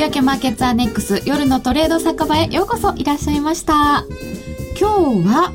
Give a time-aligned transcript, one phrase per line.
[0.00, 4.06] 焼けマーケッツアネックス夜のトレード酒場へようこそいらっしゃいました。
[4.80, 5.52] 今日は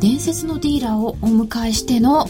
[0.00, 2.26] 伝説のディーラーをお迎えしての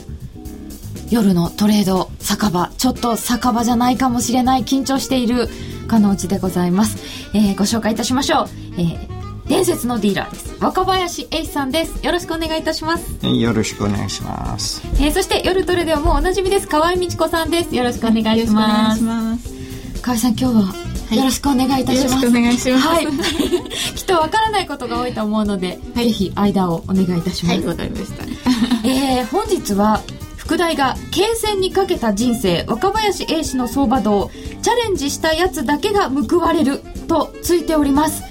[1.09, 2.73] 夜のトレード酒場。
[2.79, 5.47] ちょっと酒場じゃないかもしれない緊張している
[5.87, 6.97] かのうちでございます、
[7.33, 8.49] えー、ご紹介いたしましょう、
[8.79, 10.57] えー、伝説のディーラーです。
[10.59, 12.05] 若林英さんです。
[12.05, 13.25] よろしくお願いいたします。
[13.25, 16.67] よろしくお願いします、えー、そして夜トレではもうおなじみです。
[16.67, 17.77] 河合美智子さんです。
[17.77, 20.03] よろしくお願いします。
[20.03, 22.15] 河合さん今日はよろしくお願いいたします。
[22.15, 22.87] よろしくお願いします。
[22.87, 23.07] はい。
[23.95, 27.59] きっとわからないことが多いと思うので、はい、ぜひ間をお願いいたします。
[27.59, 28.25] はい、わかりました。
[28.89, 30.03] えー、本日は
[30.37, 34.31] 副題が「経線にかけた人生若林英氏の相場道
[34.61, 38.23] チャレンジしたやつだけが報われる」とついております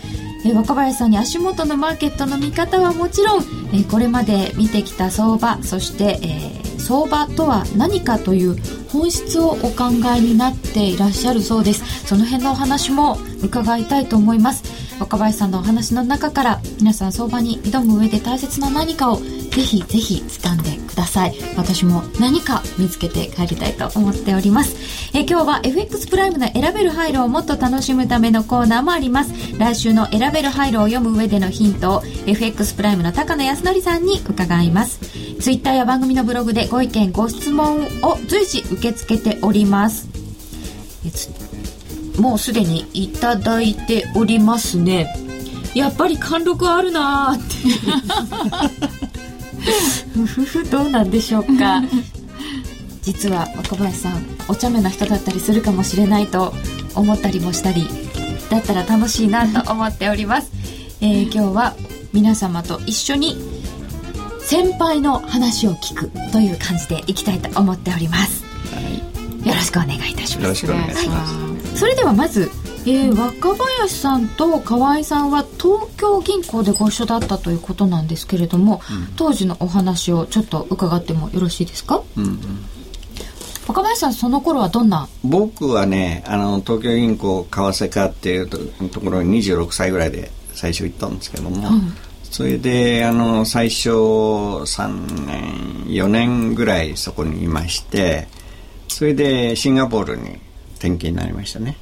[0.43, 8.57] え若林さんに足元のマーケットの見方はもちろん、えこれまで見てきた相場そして、えー、相場とは何かという
[8.89, 12.07] 本質をお考えになっていらっしゃるそうです。
[12.07, 14.63] その辺のお話も伺いたいと思います。
[14.99, 19.19] 若林さんのお話の中から皆さん相場に挑む上で大切な何かを
[19.51, 21.35] ぜひぜひ掴んでください。
[21.57, 24.75] 私も何か見つけて帰りたいと思っております。
[25.13, 29.33] え今日は FX プライムの選べる廃炉をもっと楽しむためのコーナーもあります。
[29.59, 34.99] 来週の選べる廃炉を読む上でのヒントを FX プライムの高野康則さんに伺います。
[35.41, 40.07] ツイッターや番組のブログでご意見ご質問を随時受け付けております。
[42.17, 45.13] もうすでにいただいておりますね。
[45.73, 49.10] やっぱり貫禄あるなーって。
[50.13, 51.81] ふふふどうなんでしょうか。
[53.01, 56.53] 実は若林さんお茶目な人だったりするかもしれないと
[56.93, 57.87] 思ったりもしたり
[58.49, 60.51] だったら楽しいなと思っております、
[61.01, 61.75] えー、今日は
[62.13, 63.37] 皆様と一緒に
[64.41, 70.43] 先輩の話を聞くという感じでいきたいと思っております、はい、よろしくお願いいたします。
[70.43, 72.51] よろしくお願いします、はい、それではまず
[72.85, 82.39] えー、若林さんと河合さんは東京銀行でご一緒だったということなんですけれども、うん、当時のお話をちょっと伺ってもよろしいですか、うんうん、
[83.67, 85.07] 若林さんその頃はどんな？
[85.23, 91.93] 僕はねあの東京銀行為替課っていうところに26歳ぐらいで最初行ったんですけども、うん、
[92.23, 98.27] それであの最初3年4年ぐらいそこにいまして
[98.87, 100.39] それでシンガポールに
[100.75, 101.77] 転勤になりましたね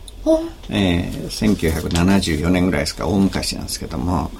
[0.69, 4.31] えー、1974年ぐらいですか大昔なんですけども、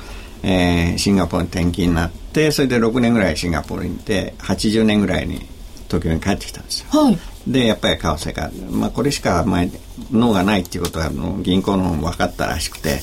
[0.44, 5.46] えー、シンガポールに転勤になってそれで6年ぐらいシンガポールにいて80年ぐらいに
[5.88, 9.72] 東京に帰ってきたんですよ、はい、でやっぱり為替が、まあ、これしか前
[10.12, 11.10] 脳がないっていうことは
[11.42, 13.00] 銀行の方も分かったらしくて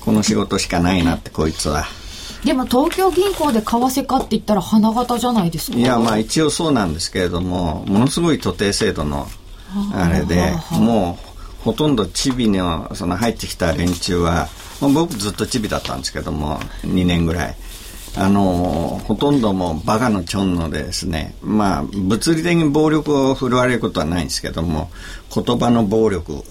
[0.00, 1.84] この仕事しかないなってこいつは。
[2.44, 5.78] でも東京銀行で為替かって言ったら花形じゃないですか。
[5.78, 9.28] いやまあ一応そうなんですけれどもものすごい徒弟制度の
[9.94, 11.31] あれでもう
[11.64, 14.48] ほとんどチビのその入ってきた連中は、
[14.80, 17.56] まあ、僕ずっとチビだったんですけども2年ぐらい。
[18.14, 21.34] あのほとんどもうバカのちょんのでですね。
[21.40, 24.90] まあ物理的に暴力を振るわれることはないんですけども
[25.34, 26.42] 言葉の暴力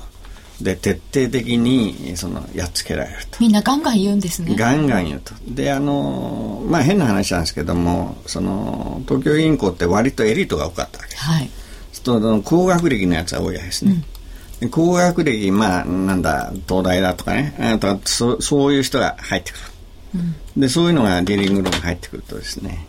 [0.60, 3.38] で徹底的にそのやっつけられると。
[3.40, 4.56] みんなガンガン言うんですね。
[4.56, 5.36] ガンガン言うと。
[5.48, 11.12] であのまあ変な話なんですけどもその東京銀行って割とエリートが多かったわけ。
[11.12, 11.52] です、はい、
[12.04, 14.21] と高学歴のやつは多いですね、うん
[14.70, 19.62] 高学歴、まあ、なんだ、東大だとかね、あとそそういう人が入ってくる、
[20.56, 22.86] うん、で、そういうのがディーリングルームに入ってくるとですね、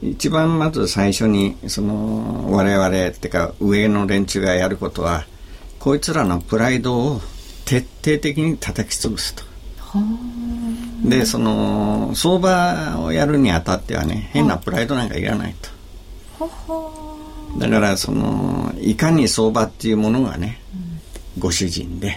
[0.00, 5.26] 一番まず最初に、その、我々ってか、上の連中がやることは、
[5.80, 7.20] こいつらのプライドを
[7.64, 9.42] 徹底的に叩き潰すと。
[11.02, 15.54] で、その、相場をやるにあたってはね、変なプライドなんかいらない
[16.38, 16.48] と。
[17.58, 20.87] だから、その、いかに相場っていうものがね、うん
[21.38, 22.16] ご主人で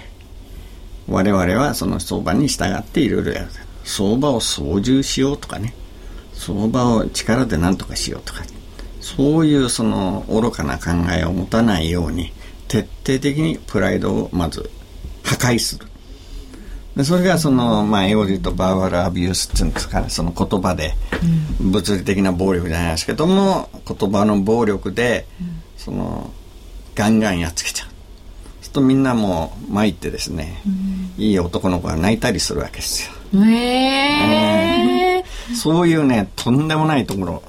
[1.07, 3.47] 我々はその相場に従っていろいろやる。
[3.83, 5.73] 相場を操縦しようとかね。
[6.33, 8.43] 相場を力で何とかしようとか。
[9.01, 12.31] そういうその愚かな考えを持たないように
[12.67, 14.69] 徹底的にプライドをまず
[15.23, 15.87] 破壊する。
[16.95, 20.09] でそれがその、まあ、英語で言うとバーバルアビュースっていうんですかね。
[20.09, 20.93] その言葉で、
[21.59, 25.25] 物理的な暴力じゃないですけども言葉の暴力で、
[25.77, 26.31] その
[26.95, 27.90] ガンガンやっつけちゃう
[28.71, 33.43] とみんなも参ってですね、うん、いい男の子が泣いたりするわけですよ。
[33.43, 37.43] へえー、そういうねとんでもないところ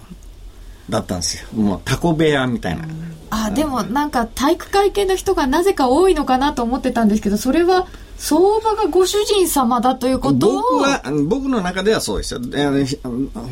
[0.89, 2.85] だったんですよもうタコ部屋みたいな。
[3.31, 7.87] あでもなんか体育会系の人がなぜか多いのかなと思ってたんですけどそれは
[8.23, 12.41] 相場がご主人様だということ僕は僕の中ではそうですよ。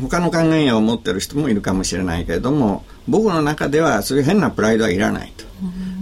[0.01, 5.43] 他の考えを持ってる人もいるかもしれないけれども僕の中ではそういう変なプライドはいらないと。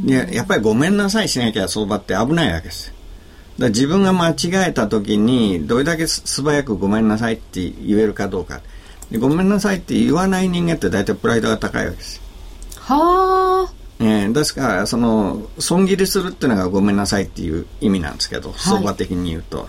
[0.06, 2.94] ややっぱりごめんなさいしなきゃ相場って危ないわけです
[3.58, 8.62] だ自分が間違えた時にどれだけ素早くごめんなさいって言えるかどうか。
[9.12, 12.22] でごめんなさいって言わない人間って大体プライドが高いわけです
[12.78, 19.68] はあえー、ですからその損切りするっていうのがごめんなさいっていう意味なんですけど、相場的に言うと。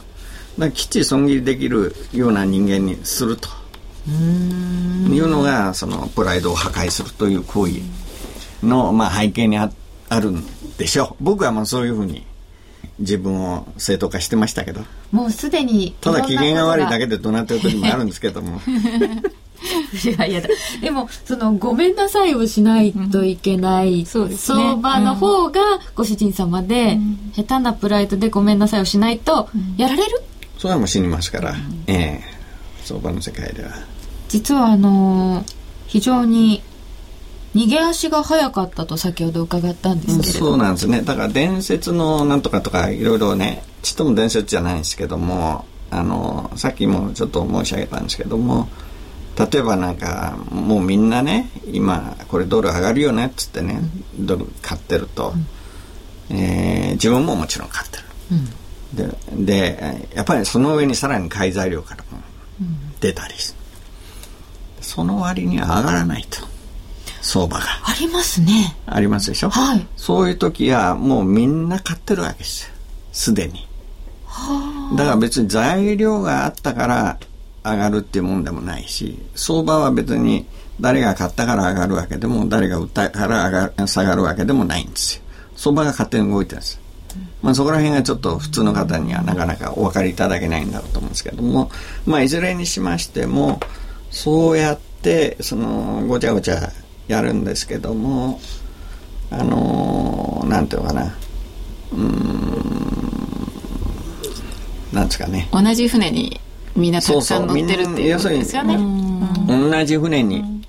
[0.59, 3.49] だきっちり損切りできるような人間にすると。
[4.09, 4.13] い
[5.21, 7.81] うのがそのプライドを破壊するという行為
[8.63, 9.71] の、まあ、背景にあ
[10.09, 10.45] あるん
[10.79, 11.25] でしょう。
[11.25, 12.25] 僕はまあそういうふうに
[12.99, 14.83] 自分を正当化してましたけど。
[15.13, 18.61] もうすでにただ機嫌が悪いだけで怒鳴ってる時もあるんですけども
[20.05, 20.43] いやいや
[20.81, 25.61] でもそのごめんなさいをしないといけない、うん、ね、相場の方が
[25.95, 30.23] ご主人様で、うん、下手なプライドでごめんなさいをしないとやられる、
[30.59, 32.41] それはもう死にますから、うん、ええ。
[32.85, 33.71] 相場の世界では。
[34.29, 35.45] 実はあのー、
[35.87, 36.63] 非常に
[37.55, 41.03] 逃げ足が早かったと先ほど伺ったんですけど、そうなんですね。
[41.03, 48.69] だから伝説のなんとかとかいろいろねちっとも伝説じゃないんですけどもあのさっきもちょっと申し上げたんですけども
[49.39, 53.81] 例えばなんかもうみんなね今これドル上がるよねっつってね、
[54.19, 55.35] うん、ドル買ってると、
[56.31, 58.35] うん、えー、自分ももちろん買ってる、う
[59.05, 62.21] ん、ででやっぱりその上にさらに買い材料からも
[63.01, 63.35] 出たり、
[64.81, 66.51] その割には上がらないと。
[67.23, 67.65] 相場が。
[67.85, 68.77] ありますね。
[68.87, 69.51] ありますでしょ？
[69.51, 69.87] はい。
[69.97, 72.75] そういう時はもうみんな買ってるわけですよ。
[73.13, 73.69] すでに。
[74.25, 74.97] はあ。
[74.97, 77.19] だから別に材料があったから
[77.65, 80.47] 上がるっていうもんでもないし、相場は別に
[80.81, 85.23] 誰が買ったから上がるわけでも、誰が売ったから上が下がるわけでもないんですよ。
[85.57, 86.81] 相場が勝手に動いてるんです。
[87.43, 91.71] まあ、そこら辺がちょっと普通の方にはなかなかお分かりいただけないんだろうと思うんですけども、
[92.07, 93.61] まあ、いずれにしましても
[94.11, 96.71] そうやってそのごちゃごちゃ
[97.09, 98.41] やるんですけども
[99.31, 101.15] あのなんていうのかな
[101.93, 102.41] うん
[104.93, 106.41] なんですかね同じ船に
[106.77, 108.79] みんなたくさん乗ってるっていうことですよね
[109.47, 110.63] 同じ船に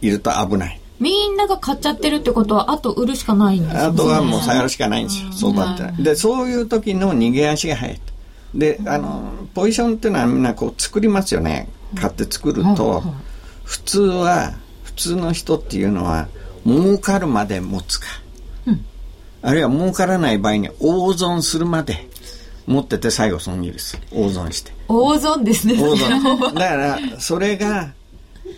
[0.00, 0.80] いると危ない。
[1.00, 3.80] みんなが買っちゃってるってことはあと売るしかないんですね。
[3.80, 5.32] あとはもう下がるしかないんですよ。
[5.32, 8.00] 相場ってでそういう時の逃げ足が速い
[8.54, 11.68] であのポジションっていうのはみんなこう作りますよね。
[11.94, 13.02] 買って作ると。
[13.64, 14.54] 普通は
[14.84, 16.28] 普通の人っていうのは
[16.64, 18.06] 儲かるまで持つか、
[18.66, 18.84] うん、
[19.42, 22.08] あるいは儲からない場合に大損するまで
[22.66, 24.02] 持ってて最後損切りする。
[24.12, 24.72] 大損して。
[24.88, 26.54] 大損ですね大損。
[26.54, 27.92] だからそれが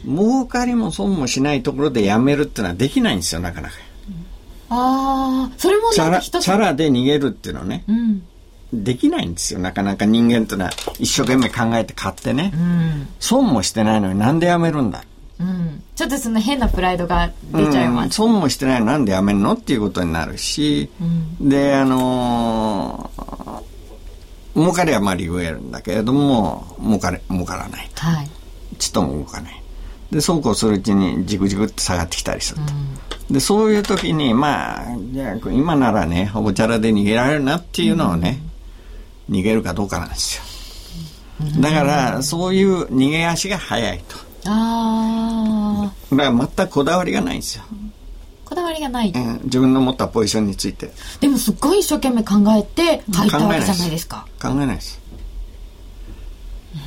[0.05, 3.75] 儲かりも損もしないところでやめるっていうのはできないんですよなかなか、
[4.69, 8.23] ああそれもチャラチャラで逃げるっていうのはね、うん、
[8.73, 10.05] できないんですよなかなか。
[10.05, 15.05] 人間っていうのは一生懸命考えて買ってね、うん、損もしてないのになんでやめるんだ。
[15.39, 19.53] うん、ちょっとその変なプライドが出ちゃいます、うん、損もしてないのなんでやめるの？
[19.53, 23.63] っていうことになるし、うん、であのー、
[24.57, 28.29] 儲かりはまあ言えるんだけれども儲かれ儲からないと、はい、
[28.79, 29.63] ちっとも動かない。
[30.11, 32.73] でそうこうするうちにじくじくって下がってきたりすると、
[33.29, 38.41] うん、でそういう時にまあじゃあ今ならねおちゃらで逃げられるなっていうのをね、
[39.29, 40.43] うん、逃げるかどうかなんですよ。
[41.61, 44.17] だからそういう逃げ足が早いと。
[44.49, 47.65] ああだから全くこだわりがないんですよ。
[47.69, 47.75] こ
[48.57, 50.91] だわりがない、うん、自分の持ったポジションについて。
[51.21, 54.27] でもすっごい一生懸命考えて入ったわけじゃないですか。
[54.43, 55.01] 考えないです。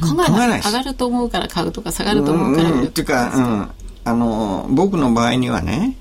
[0.02, 0.62] 考えない。
[0.62, 2.70] 上がると思うから買うとか下がると思うから。
[2.70, 3.72] 売る、うん、っていうか、うん、
[4.04, 5.96] あの僕の場合にはね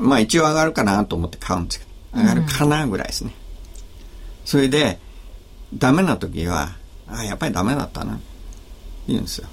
[0.00, 1.92] まあ一応上がるかなと思って買うんですけど。
[2.14, 3.32] 上がるかなぐらいですね、
[4.44, 4.98] それで
[5.74, 6.72] ダメな時は
[7.08, 8.20] あやっぱりダメだったな。
[9.08, 9.48] 言うんですよ。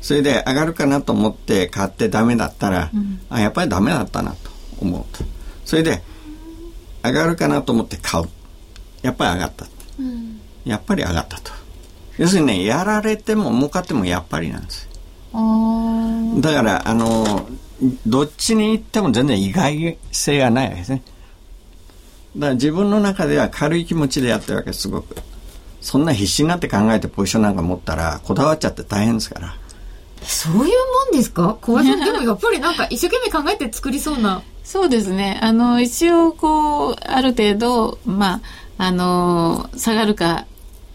[0.00, 4.47] それで上がるかなと思って買ってダメだったら、うん、あやっぱりダメだったなと
[4.80, 5.24] 思うと。
[5.64, 6.02] それで
[7.04, 8.28] 上がるかなと思って買う。
[9.02, 9.66] やっぱり上がった、
[9.98, 11.52] うん、やっぱり上がったと。
[12.16, 14.88] 要するにねやられても儲かってもやっぱりなんです。
[16.40, 17.48] だからあの
[18.06, 21.02] どっちに行っても全然意外性がないわけですね。
[22.36, 25.16] だから自分の中では軽い気持ちでやってるわけすごく。
[25.80, 29.54] そんな必死になって考えてポジションなんか持ったらこだわっちゃって大変ですから。
[30.22, 30.68] そういうもん
[31.12, 31.56] ですか？
[31.62, 35.38] 小林さんでもやっぱりなんか一生懸命考えて作りそうなそうですね。
[35.40, 38.42] あの一応こうある程度ま
[38.76, 40.44] ああの下がるか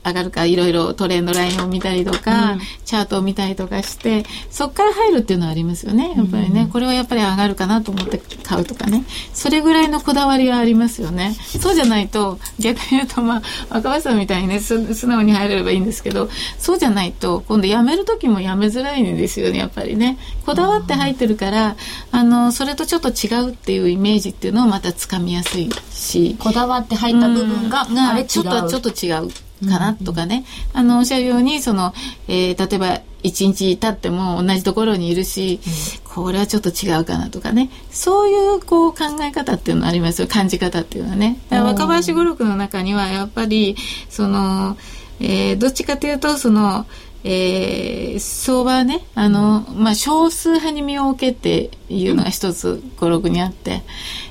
[0.06, 9.06] 上がるかいろいろトレンドラインを見たりとか、うん、チャートを見たりとかしてそこから入るっていうのはありますよねやっぱりね、うん、これはやっぱり上がるかなと思って買うとかね。
[9.34, 11.36] それぐらいのこだわりはありますよね。
[11.60, 20.18] そうじゃないと逆に言うとまあ若林さんみたいにね素直に入れればいいんですけどそうじゃないと今度辞める時も辞めづらいんですよねやっぱりね。
[20.46, 21.76] こだわって入ってるから
[22.12, 26.36] あのそれとちょっと違うっていうイメージっていうのをまたつかみやすいし。
[26.40, 29.30] こだわって入った部分が、あれちょっとちょっと違う
[29.68, 31.94] かなとかね、うん、あのおっしゃるようにその、
[32.28, 35.60] えー、例えば一日経っても同じところにいるし、
[36.06, 37.70] うん、これはちょっと違うかなとかね。
[37.90, 40.28] そういうこう考え方っていうのありますよ。
[40.28, 41.40] 感じ方っていうのはね。
[41.50, 43.78] 若林語録の中にはやっぱり
[44.10, 44.78] その、
[45.20, 46.86] えー、どっちかというとその
[47.26, 53.82] えー、相場はね、あの、まあ、少数派に身を置けっていうのが一つ語録にあって、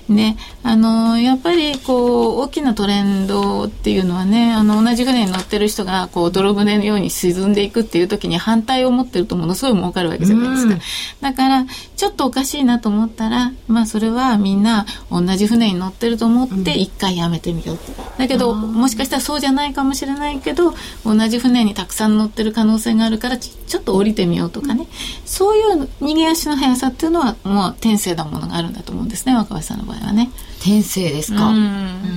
[0.08, 10.76] ね、あの、やっぱりこう、大きなトレンドっていうのはね、あの、同じ船に乗ってる人が、こう、泥船のように沈んでいくっていう時に反対を持ってるとものすごい儲かるわけじゃないですか。
[11.20, 11.66] だから、
[12.02, 17.78] ちょっとおかしいなと思ったら、まあ、それはみんな同じ船に乗ってると思って一回やめてみよう。
[18.18, 24.88] だけど、もしかしたらそうじゃないかもしれないけど、同じ船にたくさん乗ってる可能性があるからち、ちょっと降りてみようとかね。
[25.24, 30.32] そういう逃げ足の速さっていうのは、もう天性なものがあるんだと思うんですね、若林さんの場合はね。
[30.60, 31.52] 天性ですか？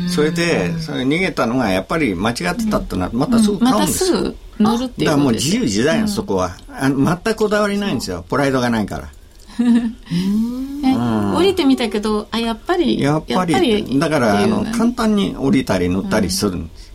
[0.09, 4.13] それで、それ逃げたのがやっぱり間違ってたってなまたすぐ買うんですよ。
[4.15, 6.57] またすぐ乗るっていうだからもう自由自在なそこは。
[6.69, 8.25] あの全くこだわりないんですよ。
[8.27, 9.09] プライドがないから。
[11.37, 16.91] 降りてみたけどあやっぱりやっぱりだからあの簡単に降りたり乗ったりするんです、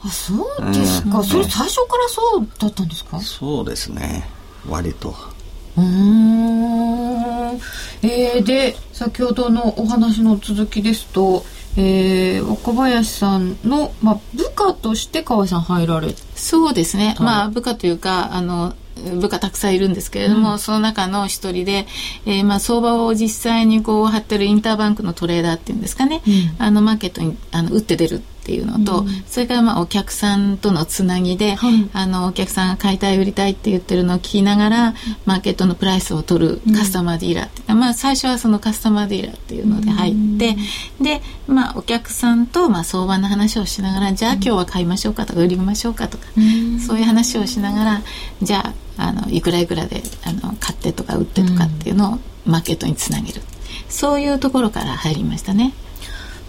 [0.00, 3.20] あそうですか、それ最初からそうだったんですか？
[3.20, 4.28] そうですね。
[4.68, 5.14] 割と。
[5.76, 5.86] うん。
[8.02, 11.44] えー、で先ほどのお話の続きですと、
[11.76, 18.74] えー、若林さんの、まあ、部下として河合さん入られそうですね、まあ部下というかあの
[19.20, 21.86] 部下たくさんいるんですけれども、うん、その中の一人で、
[22.24, 40.56] えー、まあ相場を実際にこう張ってるインターバンクのトレーダーっていうんですかね、うん、あのマーケットにあの打って出るっていうのと、うん、それからまあお客さんとのつなぎで、はい、あのお客さんが買いたい売りたいって言ってるのを聞きながらマーケットのプライスを取るカスタマーディーラーって、うん、まあ最初はそのカスタマーディーラーっていうので入って、
[41.00, 46.24] うん、でまあお客さんとまあ相場の話をしながらじゃあ今日は買いましょうかとか売りましょうかとか、
[46.86, 48.02] そういう話をしながら
[48.42, 53.42] じゃああのいくらいくらであの買ってとか売ってとかっていうのをマーケットにつなげる、
[53.88, 55.74] そういうところから入りましたね。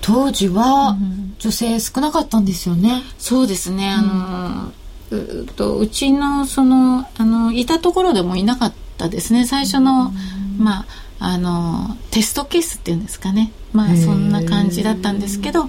[0.08, 0.98] 当時は
[1.38, 3.04] 女性少なかったんですよね。
[3.18, 3.90] そうですね。
[3.90, 4.72] あの、
[5.12, 9.46] うとうちのそのあのいたところでもいなかったですね。
[9.46, 10.14] 最初の、
[10.58, 10.86] まあ
[11.20, 13.52] あのテストケースっていうんですかね。
[13.74, 15.66] まあそんな感じだったんですけど、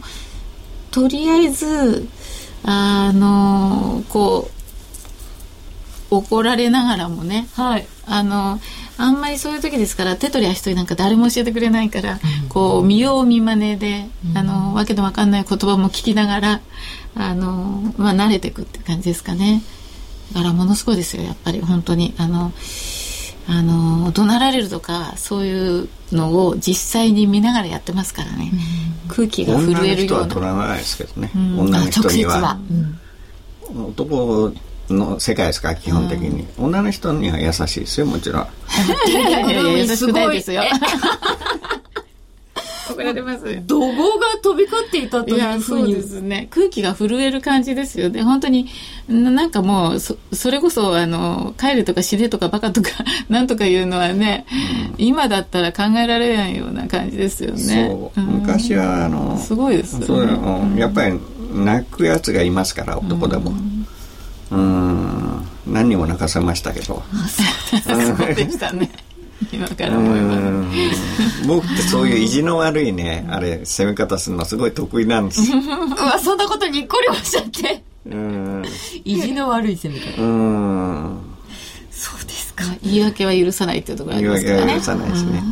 [0.92, 2.06] とりあえず
[2.62, 4.48] あのこ
[6.12, 8.60] う怒られながらもね、はい、あの
[8.98, 16.60] あんまりそういう時ですから手取り足取りなんか誰も教えてくれないから、うん、こう見よう見まねで、うん、あのわけのわかんない言葉も聞きながら
[17.14, 19.62] あの、まあ、慣れていくって感じですかね。
[20.34, 22.14] だからものすごいですよやっぱり本当に。
[22.18, 22.52] あの
[23.50, 28.50] あの怒鳴られるとかそういうのを実際に見ながらやってますからね、
[29.04, 30.26] うん、空気が震えるような。
[30.26, 32.58] 女の人は取らないですけどね、女の人には。
[33.74, 34.52] 男
[34.90, 37.80] の世界ですか基本的に、うん、女の人には優しい。
[37.80, 38.46] ですよもちろん。
[39.76, 40.62] 優しくないで すよ。
[42.90, 45.94] 怒られます怒号が飛び交っていたというふうに。
[45.94, 46.48] ですね。
[46.50, 48.22] 空気が震える感じですよね。
[48.22, 48.68] 本当に
[49.08, 52.90] なんかもうそそれこそあの帰るとか死ねとかバカとか
[53.28, 54.46] なんとかいうのはね、
[54.98, 57.88] うん、今だったら考えられないような感じですよね。
[57.90, 61.18] そう、昔はあのすごいですよね、やっぱり
[61.52, 63.86] 泣くやつがいますから男でも、うん
[64.50, 67.02] 何にも泣かせましたけど。
[67.84, 68.90] そうでしたね。
[69.52, 75.42] 今から思います僕ってそういう意地の悪いねあれ攻め方するのすごい得意なんです。
[75.52, 77.82] うわそんなことにっこりおっしゃって。
[78.06, 78.64] うん。
[79.04, 80.22] 意地の悪い攻め方。
[80.22, 81.18] うん。
[81.90, 82.64] そうですか。
[82.82, 84.48] 言い訳は許さないっていうところありますね。
[84.48, 85.42] 言い訳は許さないですね、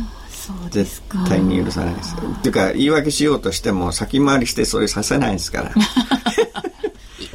[0.71, 2.15] 絶対に許さないです。
[2.15, 5.71] っていうか言い訳しようとしても先回りしてそれさせないですから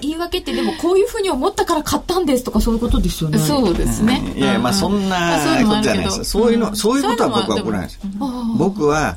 [0.02, 3.38] 言い訳ってでもこういうふうに思ったから買ったんですとかそういうことですよね。
[3.38, 4.34] そうですね。
[4.36, 6.24] いやまあそんなことじゃないです。
[6.24, 8.00] そういうの、そういうことは僕は起こらないです。
[8.58, 9.16] 僕は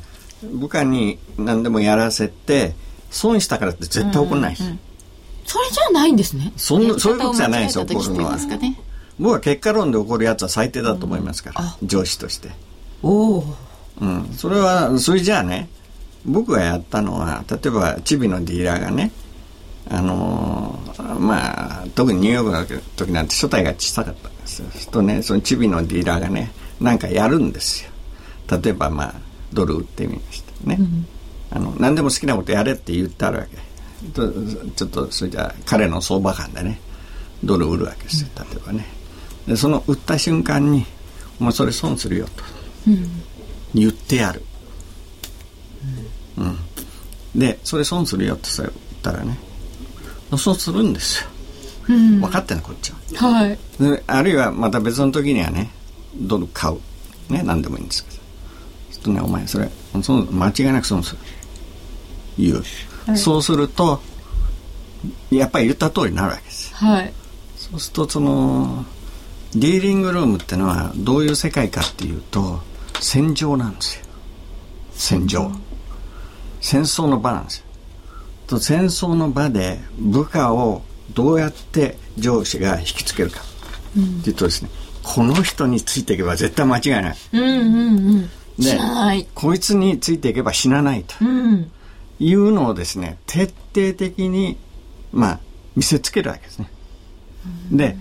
[0.54, 2.76] 部下に何でもやらせて
[3.10, 4.64] 損したからって絶対怒らないです。
[5.46, 6.54] それじゃないんですね。
[6.56, 8.38] そんなそういうことじゃないですよ怒るのは。
[9.20, 12.50] 僕は結果論で怒るやつは最低だと思いますから、上司として。
[13.02, 13.56] おお。
[14.02, 15.70] うん、それはそれじゃあね
[16.26, 19.12] 僕がやったのは例えばチビのディーラーがね
[19.90, 24.68] あのー、まあ、特にニューヨークの時なんて初体が小さかったんですよ。
[24.92, 27.92] とね、そのチビのディーラーがね、なんかやるんですよ。
[28.62, 29.14] 例えば、まあ、
[29.54, 30.78] ドル売ってみましたね。
[30.80, 31.08] うん、
[31.52, 33.58] あの、何でも好きなことやれって言ってあるわけ。
[34.14, 34.32] と
[34.76, 36.80] ちょっと、それじゃ彼の相場感でね、
[37.44, 38.86] ドル売るわけですよ、例えばね。
[39.48, 40.86] で、その売った瞬間に、
[41.40, 42.44] お前それ損するよと。
[42.88, 43.22] うん、
[43.74, 44.42] 言ってやる。
[46.38, 47.40] うん。
[47.40, 49.38] で、それ損するよって言ったらね、
[50.38, 51.30] そうするんですよ。
[51.88, 53.30] うん、分かってんのこっちは。
[53.30, 53.58] はい。
[54.08, 55.70] あるいはまた別の時にはね、
[56.16, 56.80] ドル買う。
[57.32, 58.16] ね、何でもいいんですけど。
[58.18, 59.70] ちょっとね、お前それ、
[60.02, 61.18] その間違いなく損する。
[62.38, 62.64] 言う。
[63.06, 64.02] はい、そうすると、
[65.32, 66.78] やっぱり言った通りになるわけですよ。
[66.78, 67.14] はい。
[67.56, 68.86] そうすると、その、
[69.54, 72.62] ディーリングルームってのはどういう世界かっていうと、
[73.00, 74.06] 戦場なんですよ。
[74.94, 75.52] 戦場。
[76.62, 77.65] 戦争の場なんですよ。
[78.48, 80.84] と戦争の場で部下を
[81.14, 83.42] どうやって上司が引きつけるか、
[83.98, 84.70] うん、っていうとですね
[85.04, 87.18] この人についていけば絶対間違いない。
[87.34, 91.72] うんうんうん、でこいつについていけば死なないと、うん、
[92.20, 94.58] いうのをですね徹底的に
[95.12, 95.40] まあ
[95.76, 96.70] 見せつけるわけですね。
[97.72, 97.98] で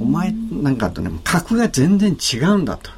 [0.00, 2.90] お前なんかとね格が全然違うんだと。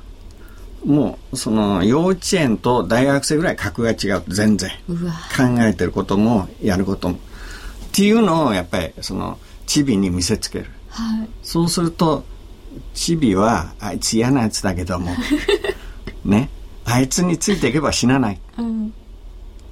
[0.85, 7.19] もうその幼稚園と大学生ぐらい格が違う全然考えてることもやることもっ
[7.93, 12.25] ていうのをやっぱりそのチビに見せつける、はい、そうすると
[12.95, 15.11] チビはあいつ嫌なやつだけども
[16.25, 16.49] ね
[16.85, 18.93] あいつについていけば死なない、うん、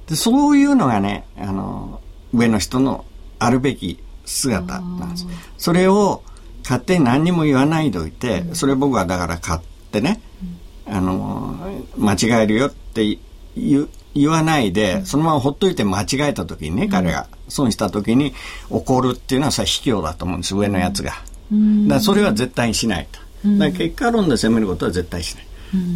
[0.07, 2.01] でそういうのがねあの
[2.33, 3.05] 上の人の
[3.39, 5.25] あるべき姿なんです。
[5.57, 6.21] それを
[6.63, 9.61] 勝手に何にも言わないでおいて、うん、それ僕はだから買っ
[9.91, 10.21] てね、
[10.89, 11.55] あの
[11.97, 13.17] 間違えるよって
[13.55, 18.33] 言言わないで、そのままほっといて間違えた時にね、彼が損した時に
[18.69, 21.13] 怒るっていうのはさ卑怯だと思うんです上のやつが。
[21.87, 23.19] だそれは絶対にしないと。
[23.57, 25.47] だから結果論で責めることは絶対しない。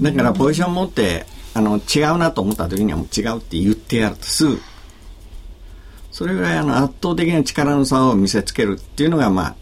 [0.01, 4.61] だからポジション持ってあの違うなと思った時にはもう違うって言ってやるとすぐ。
[6.11, 9.55] それぐらいあの圧倒的な力の差を見せつけるっていうのがまあ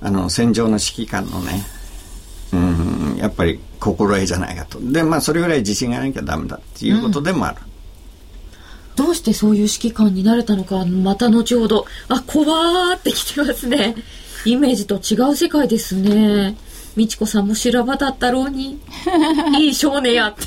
[0.00, 1.62] あの戦場の指揮官のね
[2.52, 4.80] うんやっぱり心得じゃないかと。
[4.80, 11.86] でまあそれぐらい自信がなきゃダメだっていうことでもある、うん、どうしてそういう指揮官になれたのかまた後ほど。
[12.08, 13.94] あ怖ーってきてますね。
[14.44, 16.56] イメージと違う世界ですね。
[16.96, 18.80] 美智子さんも修羅場だったろうに。
[19.60, 20.46] いい少年やって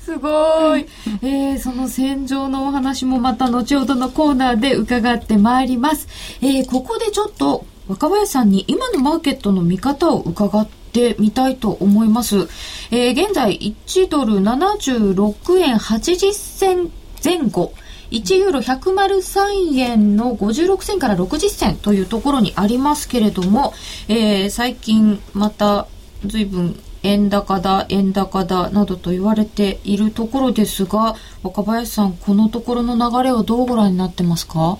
[0.00, 0.86] すごい、
[1.20, 6.08] えー、その戦場のお話もまた後ほどのコーナーで伺ってまいります、
[6.40, 10.85] えー、ここでちょっと若林さんに今のマーケットの見方を伺って
[11.18, 12.48] みたいと思います。
[12.90, 16.90] えー、現在1ドル76円80銭
[17.24, 17.72] 前後。
[18.10, 23.74] 1ユーロ103円の56銭から60銭というところにありますけれども、
[24.08, 25.88] えー、最近また
[26.24, 34.78] 随分円高だ、円高だなどと言われているところですが、若林さん、このところの流れをどうご覧になってますか？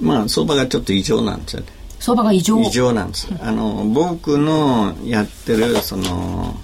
[0.00, 1.66] まあ、相場がちょっと異常なんですよね。
[2.06, 2.60] 相場が異常。
[2.60, 3.28] 異常なんです。
[3.40, 6.54] あの僕のやってるその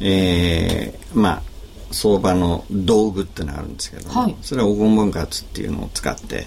[0.00, 1.42] えー、まあ
[1.90, 6.46] 相場の道具ってのがあるんですけどはい、それは黄金分割っていうのを使って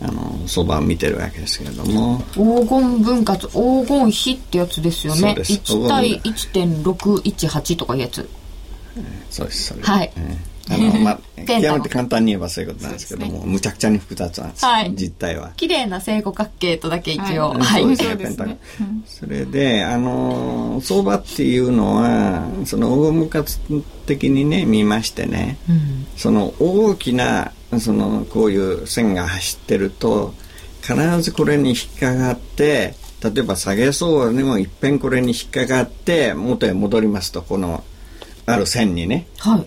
[0.00, 2.22] あの相場を見てるわけですけれども。
[2.32, 5.36] 黄金分割黄金比ってやつですよね。
[5.38, 8.26] 1対1.618とかいうやつ。
[9.28, 15.50] そうですそれはい、えーあの、まあ、極めて簡単に言えばそういうことなんですけども、ね、むちゃくちゃに複雑なんです、はい、実態は。
[15.56, 17.54] 綺麗な正五角形とだけ一応。
[17.54, 17.82] はい。
[17.96, 18.58] そうですね、
[19.06, 23.58] それで、あの、相場っていうのは、その、大無活
[24.06, 30.34] 的にね、見ましてね、うん、その大きな、その、こういう線が走ってると、
[30.82, 37.84] 必ずこれに引っかかって、例えば下げ相場にもいっぺんこれに引っかかって元へ戻りますとこの
[38.46, 39.66] ある線にね、はい、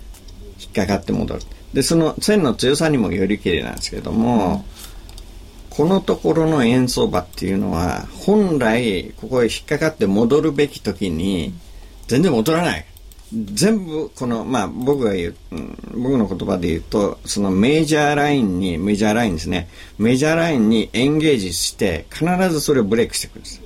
[0.64, 1.42] 引っかかって戻る。
[1.74, 4.64] でその線の強さにもよりきれなんですけども、
[5.72, 11.54] うん、このところの円相場っていうのは本来ここへ引っかかって戻るべき時に
[12.08, 12.86] 全然戻らない。
[13.34, 19.68] 全部このまあ僕が言う、うん、僕の言葉で言うとそのメジャーラインにメジャーラインですね。
[19.98, 23.62] メジャーラインにエンゲージして必ずそれをブレイクしてくるんです。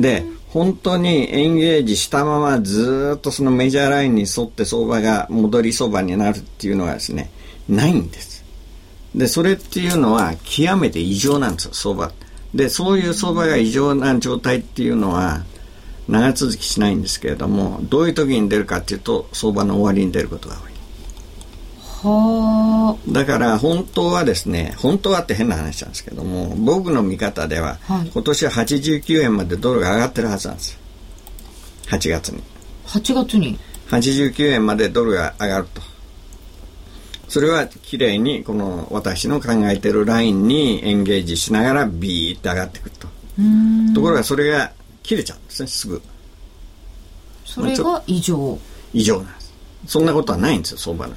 [0.00, 7.30] で本当にエンゲージしたままずっとそのメジャーラインに沿って相場が戻り相場になるっていうのはですね、
[7.68, 8.44] ないんです。
[9.14, 12.12] で、それっていうのは極めて異常なんですよ、相場。
[12.54, 15.44] で、そういう相場が異常な状態っていうのは
[16.08, 20.75] 長続きしないんですけれども、どういう時に出るかっていうと、相場の終わりに出ることが多い。
[23.08, 30.86] だから本当はですね本当はって変な話なんですけども僕の見方では、はい、今年は89円までドルが上がってるはずなんです
[31.86, 32.42] 8月に。
[32.86, 35.82] 8月に？89円までドルが上がると。
[37.28, 43.08] それはきれいにこの私の考えてるラインにエンゲージしながらビーッと上がってくると。
[43.94, 46.02] ところがそれが切れちゃうんですねすぐ。
[47.44, 48.58] それが異常。
[48.92, 49.54] 異常なんです。
[49.86, 51.14] そんなことはないんですよ相場が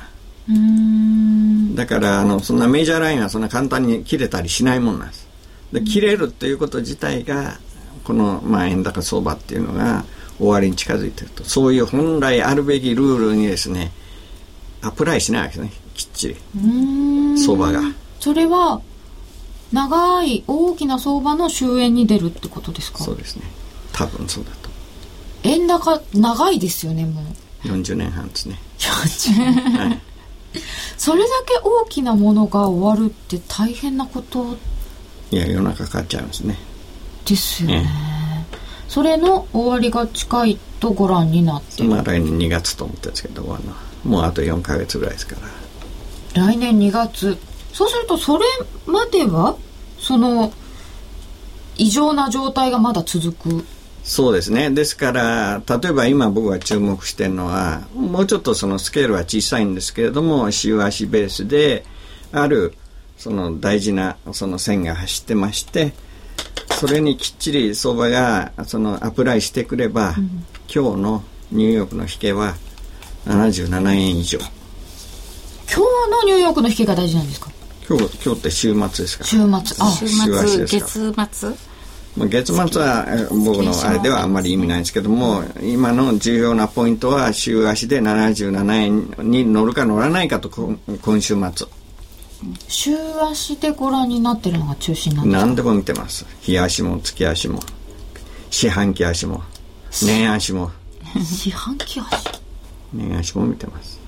[1.75, 5.27] だからあのそんなメジャーラインはそんな簡単に切れたりしないもんなんです。
[5.71, 7.59] で切れるっていうこと自体が
[8.03, 10.05] この、まあ、円高相場っていうのが
[10.39, 11.43] 終わりに近づいてると。
[11.43, 13.91] そういう本来あるべきルールにですね
[14.81, 15.73] アプライしないわけですね。
[15.93, 16.35] きっちり。
[17.38, 17.81] 相場が。
[18.19, 18.81] それは
[19.71, 23.03] 長い大きな相場の終焉に出るってことですか？
[23.03, 23.43] そうですね。
[23.93, 24.69] 多分そうだと。
[25.43, 27.67] 円高長いですよねもう。
[27.67, 28.59] 40年半ですね。
[28.79, 29.53] 40年。
[29.53, 30.01] 半、はい、
[30.97, 34.57] それだけ大きなものが終わるって大変なこと？
[35.31, 36.57] いや世の中変わっちゃいますね。
[37.25, 37.88] ですよね、
[38.88, 43.43] それの終わりが近いとご覧になってまあ来年2月と思ってるんですけど
[44.03, 45.35] もうあと4か月ぐらいですか
[46.33, 46.43] ら。
[46.45, 47.38] 来年2月。
[47.71, 48.45] そうするとそれ
[48.88, 49.55] までは
[49.99, 50.51] その
[51.77, 53.65] 異常な状態がまだ続く
[54.12, 54.72] そうですね。
[54.72, 61.86] ですから例えば今僕が注目してるのはもうちょっとそのスケールは小さいんですけれども週足ベースで
[62.32, 62.74] ある
[63.19, 65.93] その大事なその線が走ってまして
[66.80, 70.43] それにきっちり相場がそのアプライしてくれば、うん、
[70.74, 72.56] 今日のニューヨークの引けは
[73.28, 74.39] 77円以上。
[74.39, 74.48] 今
[75.76, 77.52] 日のニューヨークの引けが大事なんですか？
[77.88, 79.24] 今日今日って週末ですか？
[79.24, 79.45] 週末。
[79.80, 81.68] あ週末月末？
[82.17, 88.76] 月末は僕のあれではあんまり意味ないんですけども今の重要なポイントは週足で77
[89.22, 91.67] 円に乗るか乗らないかと今週末。
[92.67, 95.45] 週足でご覧になってるのが中心なんですか？
[95.45, 96.26] 何でも見てます。
[96.41, 97.60] 日足も月足も
[98.50, 99.43] 四半期足も
[100.06, 100.72] 年足も。
[101.15, 102.39] 四半期足？
[102.93, 104.00] 年足も見てます。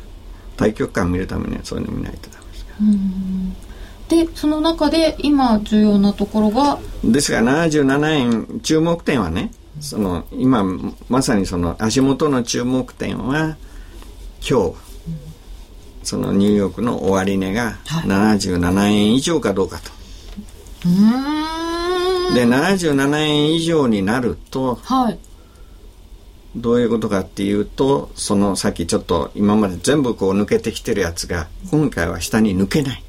[0.58, 2.86] 対極感見るためにはそういうの見ないとダメですから
[4.12, 6.80] でその中で今重要なところが。
[7.02, 10.65] ですから77円注目点はねその今
[11.08, 13.56] まさにその足元の注目点は
[14.47, 14.76] 今日
[16.04, 19.91] そのニューヨークの終値が77円以上かどうかと。
[20.89, 25.19] はい、で77円以上になると、はい、
[26.58, 33.04] どういうことかっていうとそのさっきちょっと今まで全部こう抜けてきてるやつが今回は下に抜けない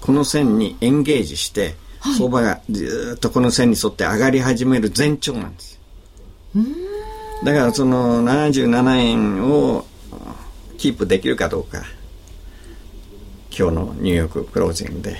[0.00, 5.78] この線にエンゲージして、はい、相場がずっとこの線に沿って上がり始める前兆なんです
[7.44, 9.86] だからその77円を
[10.76, 11.82] キープできるかどうか。
[13.56, 15.16] 今日のニューヨーククロージングで。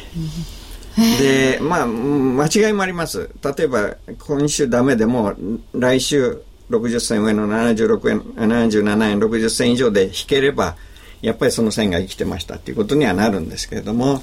[1.20, 3.30] でまあ間違いもあります。
[3.42, 5.34] 例えば今週ダメでも
[5.72, 10.76] 来週60銭上の76円77円60銭以上で引ければ
[11.22, 14.22] やっぱりその線が生きてましたっていうことにはなるんですけれども、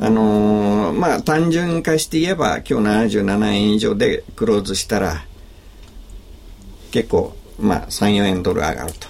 [0.00, 5.24] あのー、まあ単純化して言えば今日77円以上でクローズしたら
[6.90, 9.08] 結構まあ34円ドル上がると。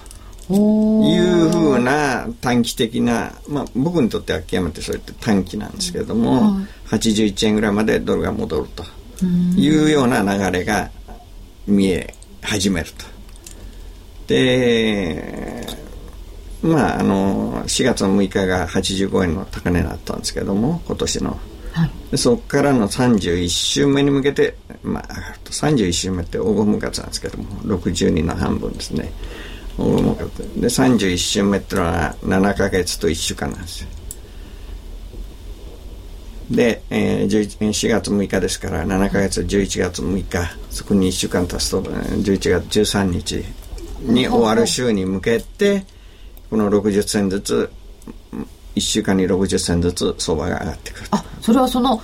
[0.53, 6.61] いうふうな短期的な、まあ、僕にとっては極めてそうやって短期なんですけれども、は
[6.93, 8.83] い、81円ぐらいまでドルが戻ると。
[9.57, 10.91] いうような流れが
[11.67, 13.05] 見え始めると。
[14.27, 15.67] で
[16.62, 21.38] まああの4月の6日が85円の高値だったんですけども今年の。
[21.73, 29.12] はい、そこからの31週目に向けて、まあ、上がると31週目って黄金分割なんですけども62の半分ですね。
[29.79, 33.88] で31週目っていうのは7か月と1週間なんですよ。
[36.51, 43.44] で、えー、4月6日ですから7か月11月6日そこに1週間経つと11月13日
[44.01, 45.87] に終わる週に向けて
[46.51, 47.71] この60銭ずつ
[48.75, 52.01] 1週間に60銭ずつ相場が上がってくるあそれはその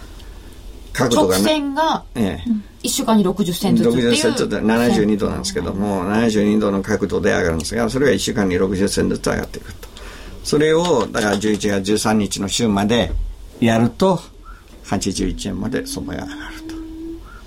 [0.93, 9.89] 角度が、ね、直線が1週間に60セントずつっていう60セントで72度なんですけども、72度の角度で上がるんですがそれが1週間に60セントずつ上がっていくと。
[10.43, 13.11] それをだから11月13日の週まで
[13.61, 14.21] やると
[14.85, 16.66] 81円まで相場が上がると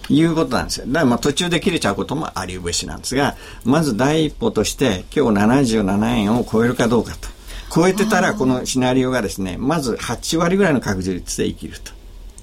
[0.10, 0.86] いうことなんですよ。
[0.88, 7.30] だからまあ途中で切れちゃうこともありうべしなんですがまず第一歩として今日77円を超えるかどうかと。
[7.74, 11.92] 超えてたらこのシナリオがですねまず8割ぐらいの確率で生きると。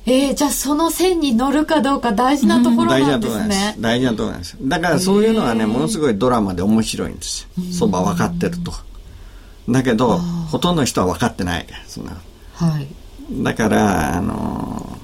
[0.08, 4.56] えー、じゃあその線に乗るかどうか大事なところなんですね、うん、大事なところなんです。
[4.62, 7.64] だからそういうのはねものすごいドラマで面白いんですよ。
[7.72, 8.72] 相場分かってると。
[9.68, 11.66] だけどほとんどの人は分かってない。
[11.88, 12.16] そんな、
[12.54, 12.86] はい、
[13.42, 14.95] だからあの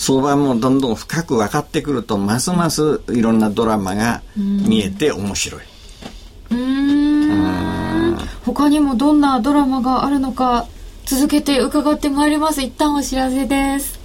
[0.00, 5.60] 相場もどんどん深く分かってくるとますますいろんなドラマが見えて面白い。
[6.52, 8.16] うん。
[8.46, 10.66] 他にもどんなドラマがあるのか
[11.04, 12.62] 続けて伺ってまいります。
[12.62, 13.99] 一旦お知らせです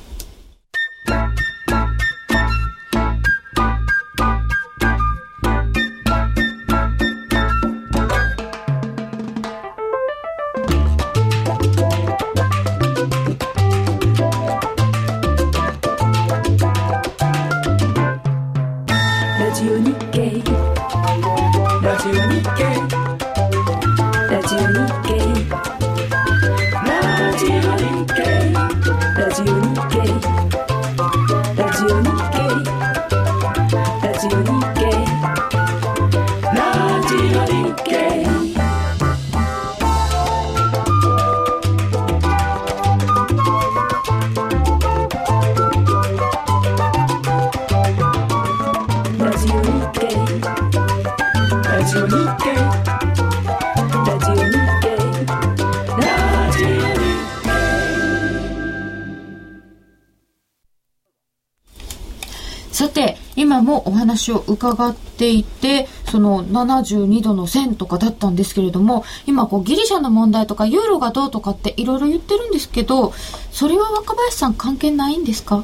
[64.15, 73.13] 話を伺っていて、その72度の線とかだったんですけれども、今こうギリシャの問題とかユーロがどうとかっていろいろ言ってるんですけど、
[73.51, 75.63] それは若林さん関係ないんですか？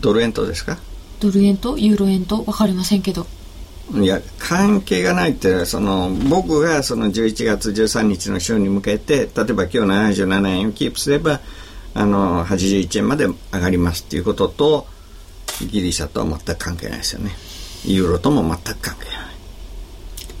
[0.00, 0.78] ドル円とですか？
[1.20, 2.38] ドル円とユーロ円と？
[2.38, 3.26] 分かりませんけど。
[3.92, 11.40] いや関係がないってその僕がその11月13日の週に向けて例えば今日77円をキープすれば
[11.92, 14.86] あの81円まで上がりますっていうことと
[15.60, 17.30] ギリシャとは全く関係ないですよね。
[17.84, 19.34] ユーロとも全く関係ない。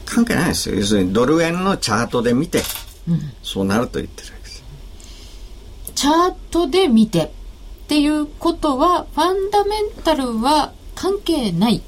[0.04, 0.76] 関係ないですよ。
[0.76, 2.62] 要するにドル円のチャートで見て、
[3.08, 4.64] うん、そうなると言ってるわけです。
[5.94, 7.30] チャートで見てっ
[7.86, 11.82] ていうことは、ファンダメンタルは関係ない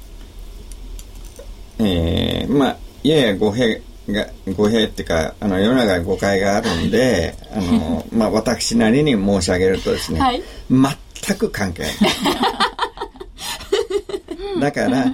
[1.79, 11.93] えー、まあ、やや語弊が、語弊っていうか、あの、世の中に誤解があるんで、あの、 まあ、私なりに申し上げるとですね、はい、全く関係ない。
[14.59, 15.13] だから、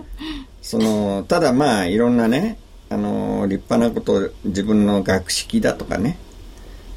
[0.74, 2.58] そのただまあいろんなね
[2.90, 6.18] あの立派なこと自分の学識だとかね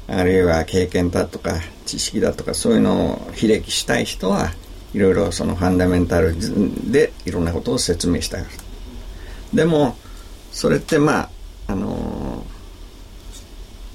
[0.07, 4.51] あるいは経験だとか知識だとかそういうのを披歴したい人は
[4.95, 6.33] いろいろそのファンダメンタル
[6.89, 8.49] でいろんなことを説明したがる
[9.53, 9.97] でも
[10.51, 11.29] それってまあ
[11.67, 12.45] あの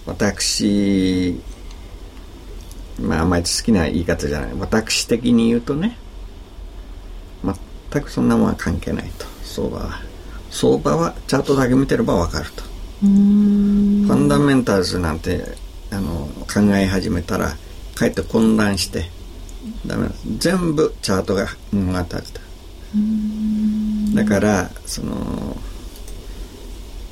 [0.06, 1.40] 私
[3.00, 4.54] まああんまり好きな言い方じゃない。
[4.58, 5.96] 私的に言うとね
[7.44, 9.26] 全くそんなものは関係ないと。
[9.42, 10.00] 相場は。
[10.50, 12.62] 相場はチャートだけ見てれば分かると。
[13.02, 15.44] ファンダメンタルズなんて
[15.90, 17.56] あの考え始めたら
[17.94, 19.10] かえって混乱して
[19.84, 22.04] ダメ全部チャートが物語だ
[24.14, 25.14] だからその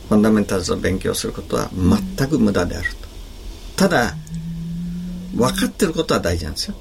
[0.09, 3.09] ファンダメンタルズを勉強することは全く無駄であると。
[3.77, 4.15] ただ
[5.35, 6.75] 分かってることは大事なんですよ。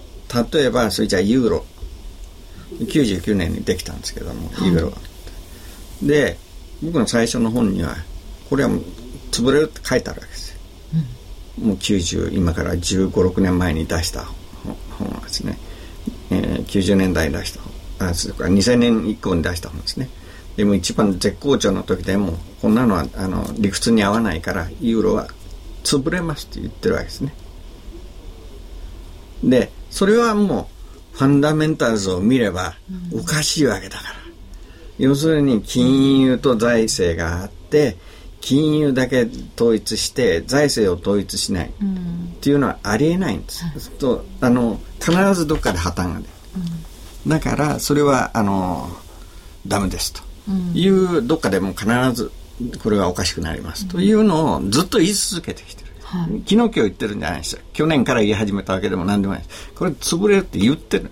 [0.52, 1.66] 例えばそれじゃあユーロ。
[2.78, 4.94] 99年にできたんですけども、ユーロ
[6.04, 6.38] で
[6.84, 7.96] 僕の最初の本には
[8.50, 8.84] これはもう
[9.32, 10.60] 潰れるって書いてあるわけですよ、
[11.60, 14.26] うん、もう90今から1 5 6年前に出した
[14.98, 15.58] 本はですね、
[16.32, 17.69] えー、90年代に出した本
[18.00, 18.44] あそれか。
[18.44, 20.10] ら2000年以降に出した本ですね。
[20.56, 25.28] でも一番絶好調の時でもこんなのはあの理屈に合わないからユーロは
[25.84, 27.34] 潰れますって言ってるわけですね。
[29.44, 30.70] でそれはも
[31.14, 32.76] うファンダメンタルズを見れば
[33.14, 34.20] おかしいわけだから。
[34.98, 37.96] 要するに金融と財政があって
[38.42, 41.72] 金融だけ統一して財政を統一しないっ
[42.42, 43.66] ていうのはありえないんです。
[43.92, 46.26] うん、とあの必ずどっかで破綻が出る、うん、
[47.28, 48.90] だからそれはあの
[49.68, 50.22] ダメですと。
[50.74, 52.32] いう、どっかでも必ず
[52.82, 54.02] これはおかしくなりますと。
[54.02, 55.90] いうのをずっと言い続けてきてる。
[56.04, 57.62] はい、昨日今日言ってるんじゃないですよ。
[57.74, 59.72] 去年から言い始めたわけでも何でもないです。
[59.76, 61.12] これ潰れるって言ってる。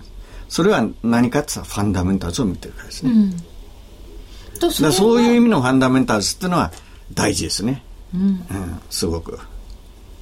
[0.50, 3.12] それは何かって言ったらファンダメンタルズを見てるからですね。
[3.12, 3.38] うん。
[4.60, 6.72] だそういう意味のファンダメンタルズっていうのは
[7.14, 9.40] 大事ですね、うん、うん、すごく。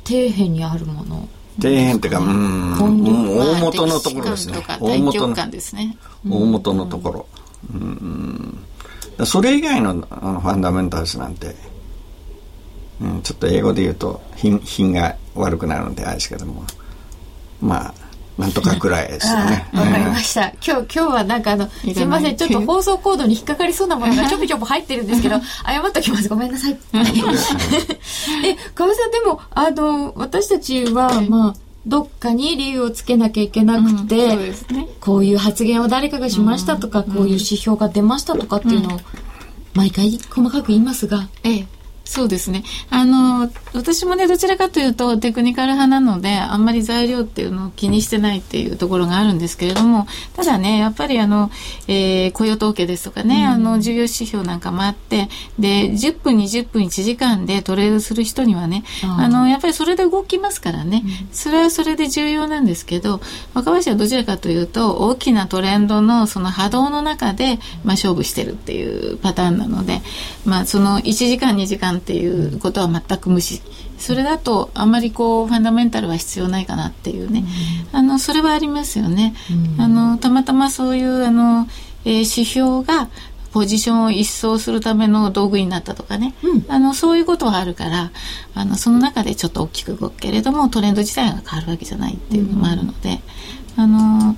[0.04, 2.74] 底辺にあるもの底辺っていうか、うん、
[3.38, 4.64] 大元のところですね。
[4.80, 7.28] 大元の大元のところ、
[7.74, 11.56] うん、それ以外のあのファンダメンタルズなんて、
[13.02, 16.64] うん、ちょっと英語で言うと品品が悪くなるのであれですけども。
[17.62, 18.05] まあ
[18.38, 19.68] なんとかくらいですよね。
[19.74, 20.50] わかりました。
[20.50, 26.28] 今日、今日はなんかあの、すいません、ちょっと放送コードに引っかかりそうなものがちょぴちょぴ入ってるんですけど、謝っときます。
[26.28, 26.78] ごめんなさい。
[26.94, 31.56] え、かわさんでも、あの、私たちは、まあ、
[31.88, 34.16] どっかに理由をつけなきゃいけなくて、
[34.70, 39.00] うんね、こういう発言を誰かがしましたとか、うん、こういう指標が出ましたとかっていうのを、
[39.76, 41.68] 毎回細かく言いますが、ええ、
[42.06, 42.64] そうですね。
[42.92, 51.50] あの、私もね、どちらかというとテクニカル派なので、あんまり材料っていうのを気にしてないっていうところがあるんですけれども、ただね、やっぱりあの、
[51.88, 58.84] えー、雇用統計ですとかね、うん、あの、重要指標なんかもあって、で、10分、20分、1時間でトレードする人にはね、
[59.18, 63.20] あの、やっぱりそれで動きますからね、うん、それはそれで重要なんですけど、
[63.56, 70.02] 若林はどちらかというと、大きなトレンドのその波動の中で、まあ、勝負してるっていうパターンなので、
[70.46, 73.62] まあ、その1時間、2時間っていうことは全く無視。
[73.98, 77.46] それだとあんまりこうファンダメンタルは必要ないかなっていうね、
[77.92, 79.34] あのそれはありますよね。
[79.80, 81.68] あのたまたまそういうあの、
[82.04, 83.10] えー、指標が
[83.56, 88.12] ポジションを一掃するための道具になったとかね、うん、あのそういうことはあるから
[88.54, 93.22] あのその中でちょっと大きく動くけれどもトレンド自体が変わるわけじゃないっていうのもあるので、
[93.78, 94.36] うん、あの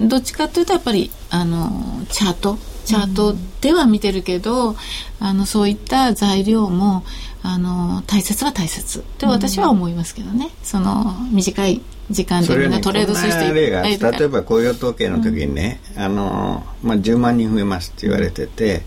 [0.00, 2.58] どっちかというとやっぱりあのチャート
[2.90, 4.76] チャートでは見てるけど、うん、
[5.20, 7.04] あのそういった材料も
[7.42, 8.98] あの大切は大切。
[8.98, 13.52] って私は思いますけどね、うん、その短い時間でみんなトレードする人
[13.88, 18.82] い例えば雇用統計の時にね、うん、あのまあ、10万人増えますって言われてて、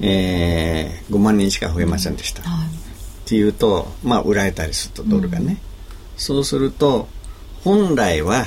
[0.00, 2.70] えー、5万人しか増えませんでした、はい、っ
[3.26, 5.58] ていうと、まあ、売られたりするとドルがね、
[6.16, 7.08] そうすると
[7.62, 8.46] 本来は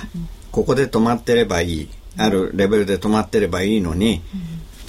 [0.52, 1.90] ここで止まってればいい。
[2.20, 4.22] あるレベルで止まってればいいのに、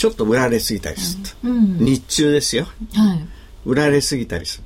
[0.00, 3.26] ちょっと売られすぎたりすると、日中ですよ、はい。
[3.66, 4.62] 売られすぎたりす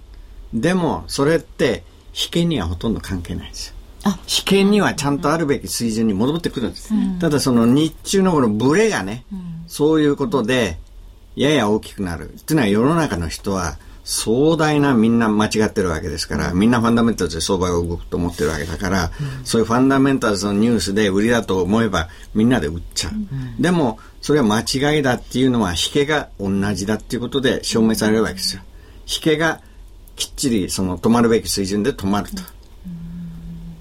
[0.53, 0.61] る。
[0.61, 1.83] でもそれって
[2.15, 3.71] 引けにはほとんど関係ないんです。
[3.71, 3.75] よ
[4.29, 10.79] 引けにはちゃんとあるべき水準に戻ってくるんです、うん、ただその日中のこのブレがね、うん、そういうことで
[11.35, 12.31] やや大きくなる。
[12.31, 19.05] っていうのは世の中の人は壮大なみんな間違ってるわけですから、みんなファンダメンタルズで相場が動くと思ってるわけだから、
[19.39, 23.13] うん、そういうファンダメンタルズのニュースで売りだと思えばみんなで売っちゃう。
[23.15, 28.63] うん、でも、それは間違いだっていうのは引けが同じだっていうことで証明されるわけですよ。
[29.07, 29.61] 引けが
[30.17, 32.43] きっちりその止まるべき水準で止まると。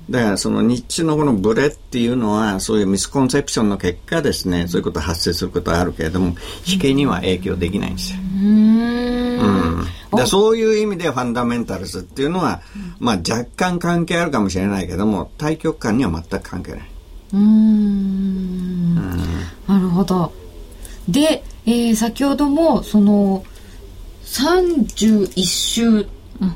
[0.09, 6.36] だからその日中のこのブレっていうのはそういうミスコンセプションの結果ですねそういうこと発生することはあるけれども
[6.67, 8.19] 引けには影響できないんですよ。
[8.43, 9.86] うん。
[10.12, 12.62] だそういう意味でファンダメンタルズっていうのは、
[12.99, 16.82] まあ、若干関係あるかもしれないけども対極観には全く関係ない。
[17.34, 18.95] うん。
[18.95, 20.32] なるほど。
[21.08, 23.43] で、えー、先ほどもその
[24.25, 26.06] 31週っ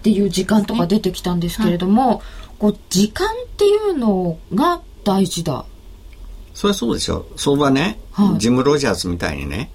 [0.02, 2.22] ていう時間とか出てきたんですけれども、うんはい、
[2.60, 5.66] こう時間っていうのが大事だ。
[6.54, 9.70] そりゃそうでしょ相場ね、はい、ジム・ロジャースみたいにね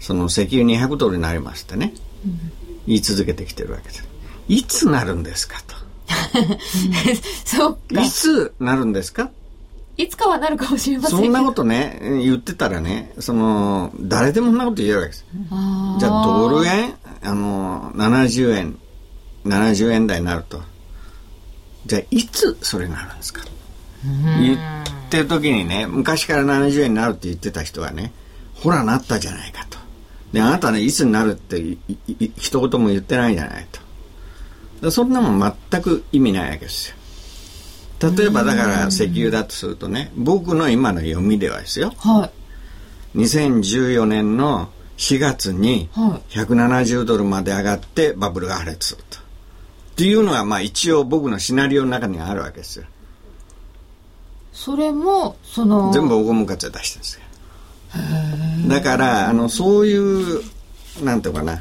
[0.00, 1.92] その石油200ドルになりましてね、
[2.26, 2.40] うん、
[2.86, 4.08] 言い続けてきてるわけです。
[4.48, 5.76] いつなるんですかと。
[7.44, 8.02] そうか。
[8.02, 9.30] いつなるんですか？
[9.96, 15.26] いつかはなるかもしれませんそんなことね言ってたらねその誰でもそんなこと言えるわけです。
[15.40, 18.78] じゃあドル円あの70円
[19.44, 20.62] 70円台になると。
[21.86, 23.42] じゃあいつそれになるんですか？
[24.40, 24.58] 言っ
[25.10, 28.12] てる時にね昔から70円になるって言ってた人はね
[28.54, 29.78] ほらなったじゃないかと
[30.32, 31.76] であなたねいつになるって
[32.36, 33.66] 一言も言ってないじゃない
[34.80, 36.96] とそんなもん全く意味ないわけですよ
[38.16, 42.30] 例えばだから石油だとするとね僕の今の読みではですよ、は
[43.14, 45.88] い、2014年の4月に
[46.30, 49.18] 170ドルまで上がってバブルが破裂すると。
[49.18, 49.22] っ
[49.96, 52.84] ていうのがまあ一応僕のシナリオの中にあるわけですよ。
[54.52, 57.19] それもその全部大ムカツで出してるんですよ。
[58.68, 60.42] だからあのそういう
[61.02, 61.60] なんていうかな。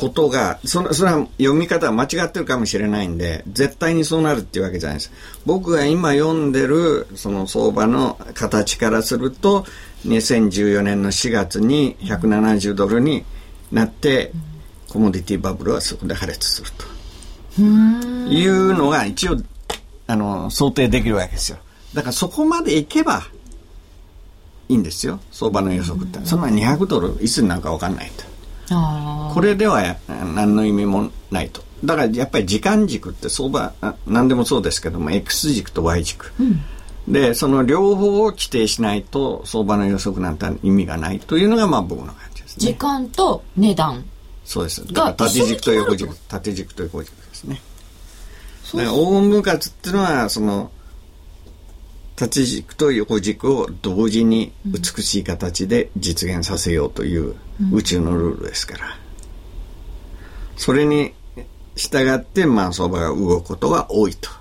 [0.00, 5.12] ことがそのそれは読み方は間違ってるかもしれないんで絶対にそうなるっていうわけじゃないです。
[5.44, 9.66] 僕が今読んでるその相場の形からすると
[10.06, 13.24] 2014年の4月に170ドルに
[13.70, 14.32] なって
[14.88, 17.60] コモディティバブルはそこで破裂すると。
[17.60, 19.36] いうのが一応
[20.06, 21.58] あの想定できるわけですよ。
[21.92, 23.24] だからそこまでいけば
[24.70, 25.18] いいんですよ。
[25.32, 26.24] 相場の予測って。
[26.24, 28.24] そんな200ドルいつになるか分かんないと。
[29.34, 31.62] これでは何の意味もないと。
[31.84, 33.72] だからやっぱり時間軸って相場
[34.06, 36.62] 何でもそうですけども X 軸と Y 軸、うん、
[37.12, 42.66] でその両方を規定しないと相場の予測なんて意味がないというのがまあ僕の感じですね。
[42.66, 44.04] 時間と値段。
[44.44, 44.86] そうです。
[44.86, 46.14] だから縦軸と横軸。
[46.28, 47.60] 縦軸と横軸ですね。
[48.74, 50.70] だから大分割っていうのはその
[52.20, 57.34] 縦軸と横軸を同時に美しい形で実現させようという
[57.72, 58.98] 宇宙のルールですから。
[60.58, 61.14] それに
[61.76, 64.28] 従って、まあ、相場が動くことが多いと。
[64.28, 64.40] はい。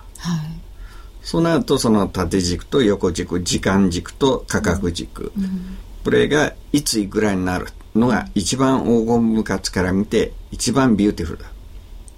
[1.21, 5.31] そうなると、その縦軸と横軸、時間軸と価格軸。
[5.37, 11.45] うん、これがいついくらになるのが一番黄金分割から見て一番ビューティフルだ。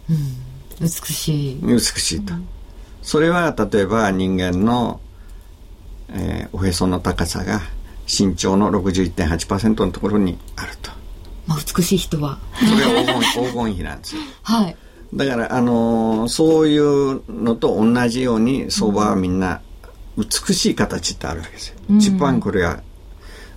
[0.09, 0.18] うん、
[0.82, 1.59] 美しい。
[1.62, 2.34] 美しいと。
[2.34, 2.47] うん
[3.01, 5.01] それは例えば人間の、
[6.14, 7.62] えー、おへその高さが
[8.07, 10.91] 身長の61.8%のところにあると。
[11.47, 12.39] まあ、美しい人は。
[12.59, 14.22] それは黄金 黄金比なんですよ。
[14.43, 14.76] はい。
[15.14, 19.62] だから、あのー、そういうのと同じように相場はみんな
[20.18, 21.76] 美しい形ってあるわけですよ。
[21.89, 22.82] うん、一番これは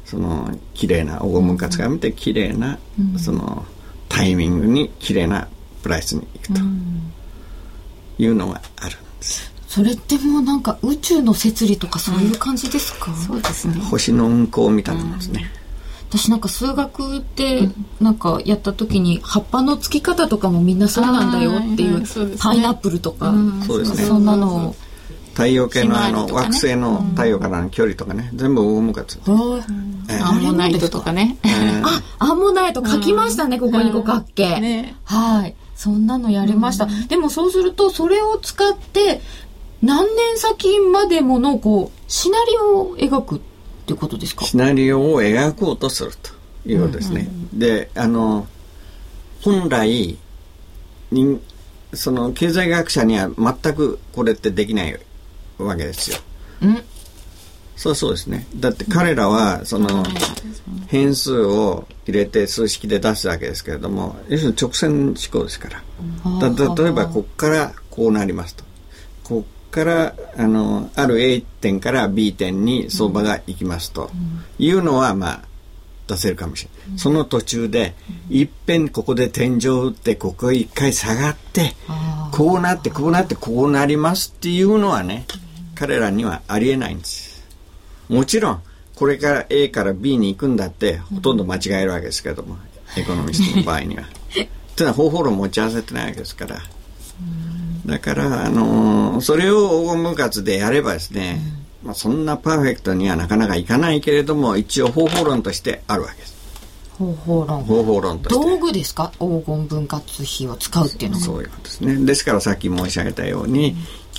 [0.04, 3.64] その綺麗な黄金分割が見て綺麗な、うん、その
[4.08, 5.48] タイミングに綺麗な
[5.82, 6.60] プライスにいくと
[8.18, 8.96] いうのがある。
[9.74, 13.74] それってもうなんか宇宙の摂理とかそういう感じですか、うん、そうですね。
[13.80, 15.50] 星の運行みたいなもんですね、
[16.12, 17.68] うん、私なんか数学って
[18.00, 22.04] なんかやった時に葉っぱの付き方とかもみんなそうなんだよっていう、
[22.38, 23.34] パイナップルとか、
[23.66, 24.04] そうですね。
[24.04, 24.76] そんなのを。
[25.32, 31.36] 太陽系のあの惑星の太陽からの距離とかね、全部大向かつ、アンモナイトとかね、
[31.82, 35.56] あアンモナイト書きましたね、ここに五角形、はい。
[35.74, 39.20] そんなのやりました、でもそうするとそれを使って
[39.84, 43.40] 何年先までものこうシナリオを描くっ
[43.86, 44.44] てことですか？
[44.44, 46.30] シナリオを描こうとすると
[46.68, 48.46] いうことですね、であの
[49.42, 50.16] 本来
[51.10, 51.40] に
[51.92, 54.98] その経済学者には全くこれってできない
[55.58, 56.18] わけですよ。
[56.62, 56.82] うん
[57.76, 58.46] そうそうですね。
[58.54, 60.04] だって彼らは、その、
[60.86, 65.82] 変数を入れて数式で出すわけですけれども、要するに直線思考ですから。
[66.48, 68.63] だ例えば、ここからこうなりますと。
[69.74, 74.10] こからあのある A 点から B 点に相場が行きますと。
[74.56, 75.42] いうのは、まあ
[76.06, 77.94] 出せるかもしれない、その途中で
[78.28, 81.72] いっぺんここで天井を打ってここへ一回下がって
[82.30, 85.24] こうなってこうなってこうなりますっていうのはね
[85.74, 87.42] 彼らにはありえないんです。
[88.10, 88.62] もちろん
[88.94, 92.58] これから A から B に行くんだってほとんど間違えるわけですけども
[92.98, 94.04] エコノミストの場合には。
[94.30, 94.46] ってい
[94.78, 96.60] うのは方法論持ち合わせてないわけですから。
[97.86, 101.40] だから、あのー、それを黄金分割でやればですね、
[101.82, 106.34] うん、まあ、そんなパーフェクトにはなかなかいかないけれども、一応方法論としてあるわけです。
[106.98, 107.64] 方法論。
[107.64, 108.44] 方法論として。
[108.44, 109.12] 道具ですか？
[109.18, 111.22] 黄金分割費を使うっていうのは。
[111.24, 111.96] そういうことですね。
[112.06, 113.76] ですからさっき申し上げたように、うん、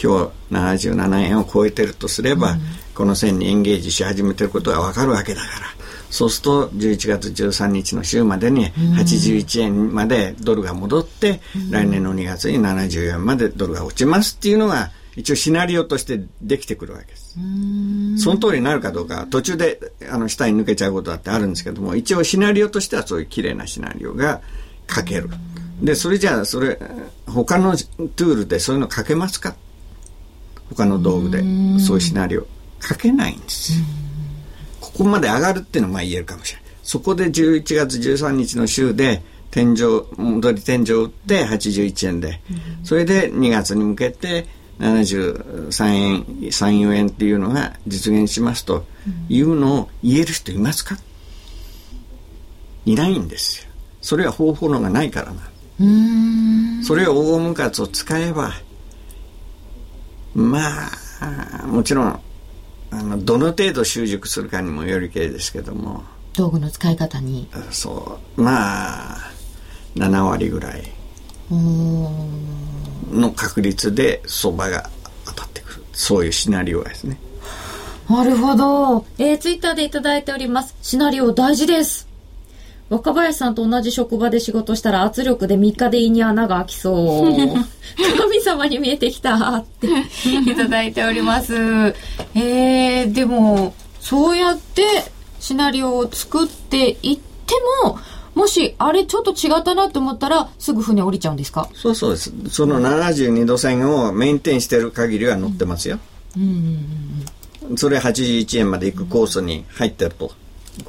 [0.10, 2.60] 今日77円を超えてるとすれば、うん、
[2.94, 5.85] この線にエンゲージし始めてることが分かるわけだから
[6.16, 17.38] そうすると11月13日の週までに81円までドルが戻って、来年の2月に70円までドルが落ちますっていうのが一応シナリオとしてできてくるわけです。
[18.18, 19.78] その通りになるかどうか途中で
[20.10, 24.40] あの下に抜けちゃうことだってあるんですけども一応シナリオとしてはそういう綺麗なシナリオが
[24.90, 25.30] 書ける。
[25.82, 26.80] でそれじゃあそれ
[27.28, 29.58] 他のトゥールでそういうの書けますか？
[30.70, 31.40] 他の道具で
[31.80, 32.48] そういうシナリオ
[32.80, 33.86] 書けないんですよ。
[34.96, 36.72] ここまで上がるっていうのはまあ言えるかもしれない。
[36.84, 39.22] そこで11月13日の週で
[39.52, 42.42] 天井、戻り天井を打って81円で、
[42.84, 44.46] それで2月に向けて
[44.80, 48.86] 73円、3、4円っていうのが実現しますと
[49.30, 50.98] いうのを言える人いますか？
[52.86, 53.72] いないんですよ。
[54.02, 55.42] それは方法論がないからな。
[56.84, 58.54] それを黄金分割を使えば、
[60.36, 60.60] ま
[61.22, 62.20] あ、もちろん
[62.98, 66.04] あのどの程度習熟するかにもよりけりですけども。
[66.34, 67.48] 道具の使い方に。
[67.72, 68.42] そう。
[68.42, 69.32] まあ
[69.96, 70.84] 7割ぐらい。
[73.12, 74.90] の確率で相場が
[75.26, 75.84] 当たってくる。
[75.94, 77.18] そういうシナリオですね。
[78.10, 80.76] なるほど、えー、ツイッターで頂いております。
[80.82, 82.05] シナリオ大事です
[82.90, 87.34] 若林さんと同じ職場で仕事したら圧力で3日で胃に穴が開きそう。
[88.18, 89.88] 神様に見えてきたって
[90.52, 91.56] いただいております。
[92.36, 94.84] えー、でも、そうやって
[95.40, 97.98] シナリオを作っていっても、
[98.36, 101.70] もし、あれちょっと違ったなと思ったら、すぐ船降りちゃうんですか？
[101.74, 102.32] そうそうです。
[102.52, 105.98] その72度線をメンテインしてる限りは乗ってますよ。
[106.38, 106.86] うん
[107.72, 110.34] うん、それ81円まで行くコースに入ってると、こ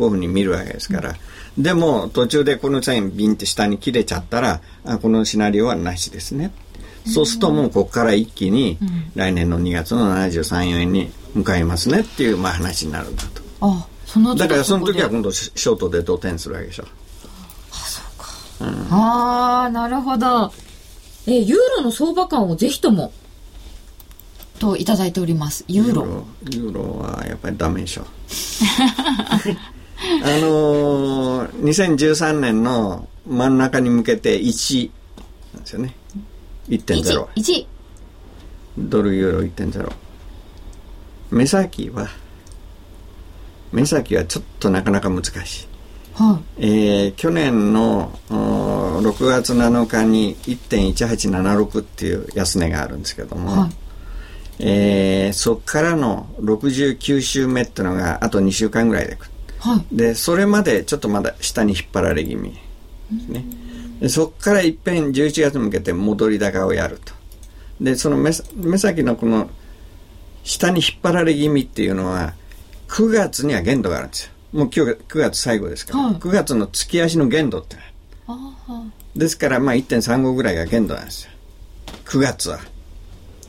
[0.00, 1.10] ういうふうに見るわけですから。
[1.10, 1.16] うん
[1.58, 6.52] でも途中でこの線ビンって下に切れちゃったらあこのシナリオはなしですね。
[7.06, 8.78] そうするともうここから一気に
[9.14, 13.42] 来年の2月の73円に向かいますねっていうまあ話になるんだと。
[13.60, 16.84] あそのだからその時は今度ショートで同点するわけでしょ。
[17.72, 18.02] あそ
[18.60, 18.66] うか。
[18.66, 20.52] うん、ああなるほど。
[21.26, 23.12] えユーロの相場感をぜひとも
[24.58, 25.64] といただいております。
[25.68, 26.24] ユーロ。
[26.50, 28.06] ユーロはやっぱりダメでしょ。
[30.22, 34.90] あのー、2013年の真ん中に向けて1
[35.54, 35.94] なんですよね。
[36.68, 37.26] 1.0。
[37.26, 37.26] 1。
[37.34, 37.66] 1
[38.78, 39.92] ドルユーロ1.0。
[41.30, 42.08] 目先は、
[43.72, 45.66] 目先はちょっとなかなか難しい。
[46.14, 53.70] はい、えー、去年の6月7日に1.1876っていう安値があるんですけども、はい、
[54.60, 59.30] えー、そこからの69週目っていうのがあと2週間ぐらいでくる、
[59.66, 62.52] はい、でそれまでちょっとまだ下に引っ張られ気味。
[62.52, 62.58] で
[63.20, 63.44] すね。
[64.00, 67.12] でそこからいっぺん11月に向けて戻り高をやると。
[67.80, 69.50] でその目目先のこの
[70.44, 72.34] 下に引っ張られ気味っていうのは
[72.88, 74.32] 9月には限度があるんですよ。
[74.52, 77.76] もう今日9月最後ですから、はい、9月の月足の限度って。
[79.16, 81.30] ですからまあ1.35ぐらいが限度なんですよ。
[82.04, 82.60] 9月は。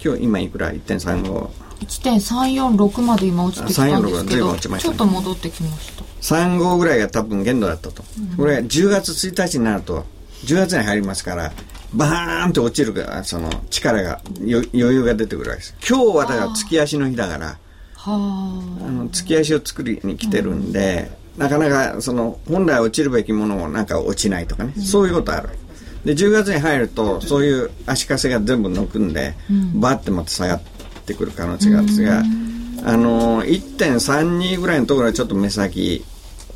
[0.04, 10.06] 今日今いくら？1.35 1.346まで今落ちてきたんですけど、ね、ちょっと戻ってきました35ぐらいが多分限度だったと、うん、これが10月1日になると
[10.46, 11.52] 10月に入りますから
[11.94, 15.76] バーンと落ちるからその力が余裕が出てくるわけです。
[15.88, 17.58] 今日はだから月足の日だから
[17.96, 18.08] あ。
[18.08, 25.50] の月足を作りに来てるんで、うん、なかなかその本来落ちるべきものもなんか落ちないとかね、うん、そういうことある
[26.06, 30.62] で10月に入るとそういう足かせが全部抜くんで、うん、バッてまた下がっ
[31.06, 32.24] てくる可能性があるんですが、
[32.84, 36.04] あの1.32ぐらいのところはちょっと目先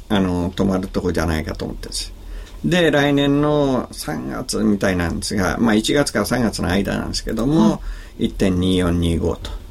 [0.09, 2.13] あの止まるところじゃないかと思ってるんです
[2.65, 7.81] で来年の3月みたいなんですが、まあ、1月から3月の間なんですけども、
[8.19, 9.61] うん、1.2425と。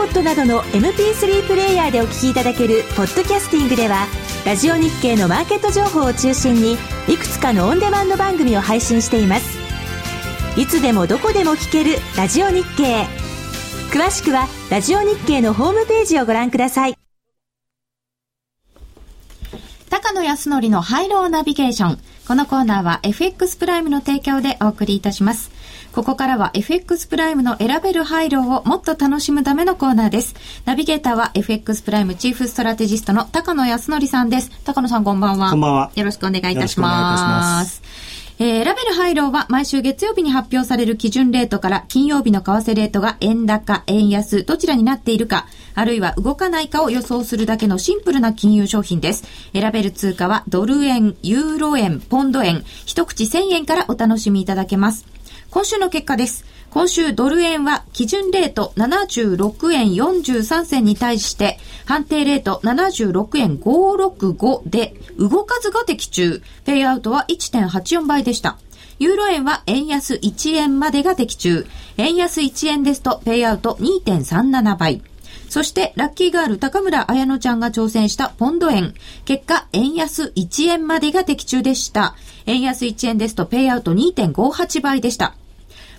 [0.00, 4.06] iPod などの MP3 プレイヤーでお聞きいただけるポッドキャスティングでは
[4.46, 9.58] ラジオ日経のマーケット情報を中心にいくつかのオンデマンド番組を配信しています。
[10.56, 13.04] いつでもどこでも聞けるラジオ日経。
[13.92, 16.94] 詳しくはラジオ日経のホームページをご覧ください。
[19.90, 21.98] 高野康則のハイローナビゲーション。
[22.26, 25.50] このコーナーは FX プライムの提供でお送りいたします。
[25.92, 30.34] ここからは FX プライムの選べるハイローをもっと楽しむためのコーナーです。
[30.64, 34.50] ナビゲーターは FX プライムチーフストラテジストの高野康則さんです。
[34.64, 35.50] 高野さんこんばんは。
[35.50, 35.90] こんばんは。
[35.96, 37.82] よろしくお願いいたします。
[38.38, 49.24] えー、選べるハイローは毎週月曜日に発表される基準レートから金曜日の為替レートが円高、円安、どちらになっているか、あるいは動かないかを予想するだけのシンプルな金融商品です。
[49.52, 55.09] 選べる通貨はドル円、ユーロ円、ポンド円、一口1000円からお楽しみいただけます。
[55.50, 56.44] 今週の結果です。
[56.70, 66.42] 今週ドル円は基準レート76円43銭に対して判定レート76円565で動かずが的中。
[66.64, 68.58] ペイアウトは1.84倍でした。
[69.00, 71.66] ユーロ円は円安1円までが的中。
[71.96, 75.02] 円安1円ですとペイアウト2.37倍。
[75.48, 78.94] そして、ラッキーガール高村彩乃ちゃんが挑戦したポンド円。
[79.24, 82.14] 結果、円安1円までが的中でした。
[82.46, 85.34] 円安1円ですとペイアウト2.58倍でした。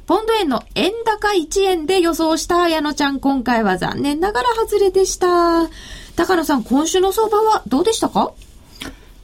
[0.08, 5.70] ポンド円の円高1円で予想した綾乃ちゃん、今回は残念ながら外れでした。
[6.16, 8.34] 高野さん、今週の相場はどうでしたか？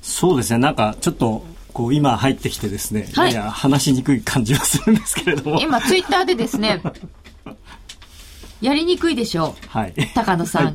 [0.01, 5.59] そうですね、なんかちょっと、こう今入ってきてですね、はい、や話しにくい感じはするんですけれども。
[5.61, 6.81] 今、ツイッターでですね、
[8.61, 9.67] やりにくいでしょう。
[9.67, 9.93] はい。
[10.15, 10.73] 高野さん。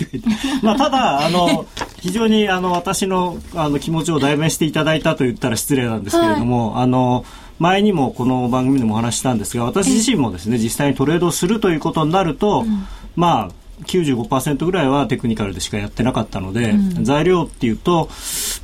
[0.63, 1.67] まあ、ただ、あの、
[2.01, 7.25] 非常に、あの、私の、あの、気持ちを代弁していただいたと言ったら失礼なんですけれども、はい、あの、
[7.63, 13.51] 前にもこの番組でもお話したんですが、私自身もですね、実際にトレードするということになると、うん、まあ、
[13.85, 18.09] 95%ぐらいはテクニカルでしかやってなかったので、うん、材料っていうと、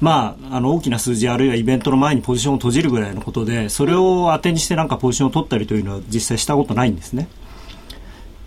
[0.01, 7.29] まあ、あの大きな数字あるいはイベントの前にポジションを閉じるぐらいのことでそれを当てにしてなんかポジションを取ったりというのは実際したことないんですね。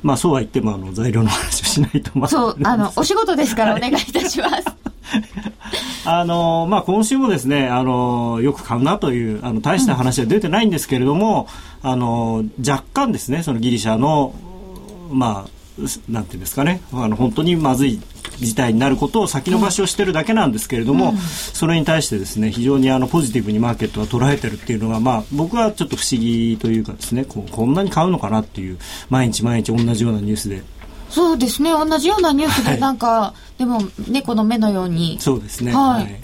[0.03, 4.65] まあそうは言ってもあの材料の話をしないとまそう あのお仕事ですからお願いいたします。
[6.03, 11.47] あのまあ、今週もですねあのよく買うなというあの大した話は出てないんですけれども、
[11.83, 14.33] うん、あの若干ですねそのギリシャの、
[15.11, 15.49] まあ、
[16.09, 16.81] なんていうんですかね。
[16.93, 18.01] あの本当にまずい
[18.39, 28.77] 事態になることを先延ばしをしてるだけなんですけれども、うん、それに対してですね非常にあのポジティブにマーケットは捉えてるっていうのが、まあ、僕はちょっと不思議というかですねここんなに買うのかなっていう
[29.09, 30.63] 毎日毎日同じようなニュースで。
[31.09, 31.71] そうですね。
[31.71, 35.17] 同じようなニュースでなんか、はい、でも猫の目のように。
[35.19, 35.73] そうですね。
[35.73, 36.21] はい、はい、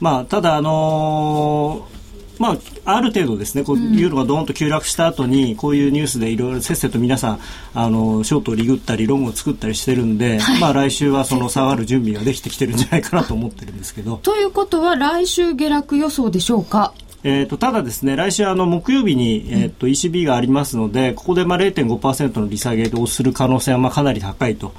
[0.00, 1.95] まあただあのー
[2.38, 7.40] まあ、ある程度ですね、こういうのがどーんと急落した後に、こういうニュースでいろいろせっせと皆さん、
[7.74, 14.18] あの、ショートをリグったり、ロングを作ったりしてるんで、はい、まあ来週はその下がる準備ができてきてるんじゃないかなと思ってるんですけど。
[14.22, 16.92] ということは、来週下落予想でしょうか？
[17.28, 24.72] えーと、ただですね来週あの木曜日に、えーと、ECB がありますのでここでまあ0.5%の利下げをする可能性はまあかなり高いと、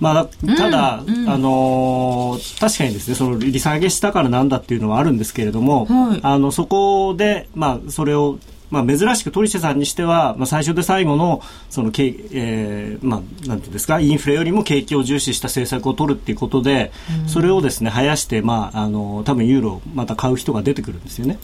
[0.00, 8.40] まあ、ただ、うんうん、あのー、確かにですねその利下げしたからなんだっていうのはあるんですけれども、はい、あのそこで、まあ、それを
[8.72, 16.90] まあ、珍しくトリシェさんにしては、まあ、最初で最後のそのけ、えーまあ、なんていうんですかインフレよりも景気を重視した政策を取るっていうことで、
[17.22, 21.38] うん、それをですね生やして、まあ、あの多分ユーロまた買う人が出てくるんですよね。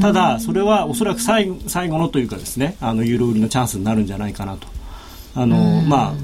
[0.00, 4.66] ただ、それはおそらく最後最後のというかですねあのユーロ売りのチャンスになるんじゃないかなと。
[5.34, 6.14] あのまあ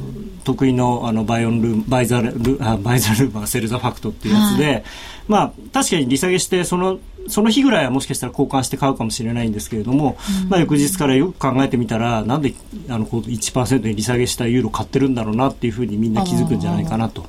[0.44, 4.84] 得意のあのバイオンルバイザルあバイザルームはセルザファクトっていうやつで、はい、
[5.28, 6.98] まあ確かに利下げしてその
[7.28, 12.54] その日ぐらいはもしかしたら交換して買うかもしれないんですけれども、うん、まあ、翌日からよく考えてみたらなんで
[12.88, 17.26] あの1%に利下げしたユーロ買ってるんだろうなっていうふうにみんな気づくんじゃないかなと。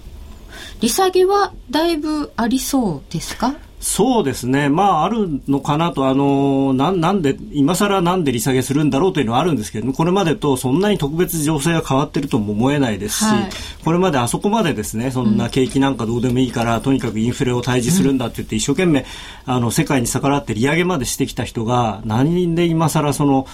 [0.82, 3.56] 利下げはだいぶありそうですか？
[3.80, 13.50] そうですね、まあ、あるのかなと、あのななんで、今更なんで利下げするんだろうというのはあるんですけれども、これまでとそんなに特別情勢が変わってるとも思えないですし、はい、
[13.86, 19.06] これまであそこまでですね、そんな景気なんかどうでもいいから、うん、とにかくインフレを退治するんだって言って、一生懸命、
[19.46, 23.46] あの、世界に逆らって利上げまでしてきた人が、何で今更その、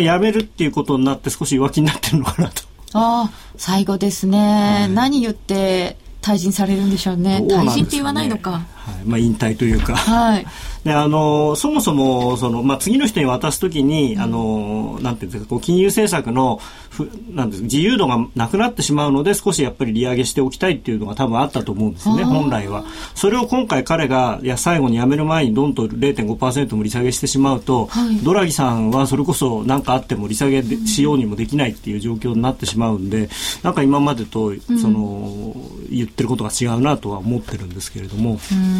[0.00, 2.62] やめるっていうことになって少し弱気になってるのかなと。
[2.92, 4.38] ああ、最後ですね。
[4.80, 7.42] はい、何言って退陣されるんでしょうね。
[7.48, 8.62] 退陣って言わないのか。
[8.90, 10.46] はい、まあ、引退というか、はい、
[10.84, 16.60] であのそもそもその、まあ、次の人に渡すときに、あのなんていうんですかこう金融政策の
[16.90, 22.84] ふなんです自由度がなくなってしまうので少しやっぱり利上げしておきたいっていうのが多分あったと思うんですね本来は。
[23.14, 33.28] それを今回彼がいや最後に辞める前にどんと0.5%も利下げしてしまうと、はい、ドラギさんはそれこそ何かあっても利下げしようにもできないっていう状況になってしまうんで
[33.62, 38.40] なんか今までとその、うん、言ってることが違うなとは思ってるんですけれども。
[38.52, 38.79] うん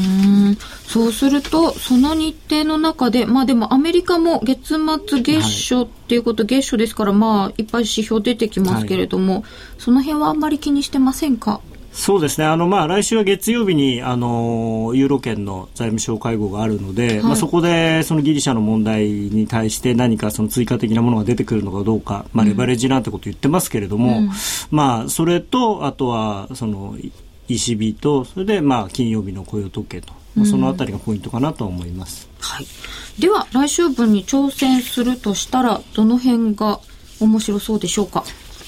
[0.86, 4.76] そうするとその日程の中でまあでもアメリカも月
[5.08, 9.42] 末月初っていうこと、はい、月初ですからまあいっぱい指標出てきますけれども、はい、
[9.78, 11.60] その辺はあんまり気にしてませんか？
[11.92, 12.46] そうですね。
[12.46, 24.30] あの、まあ、来週は月曜日に、あの、ユーロ圏の財務省会合があるので、はい、まあ、そこで、そのギリシャの問題に対して何かその追加的なものが出てくるのかどうか、まあ、レバレッジなんてこと言ってますけれども、うん、
[24.70, 26.94] まあ、それと、あとは、その、
[27.54, 32.28] ECB と、それで、まあ、金曜日の雇用統計と、まあ、そのあたりがポイントかなと思います。
[32.38, 32.66] うん、はい。
[33.20, 36.80] では、来週分に挑戦するとしたら、どの辺が
[37.20, 38.24] 面白そうでしょうか？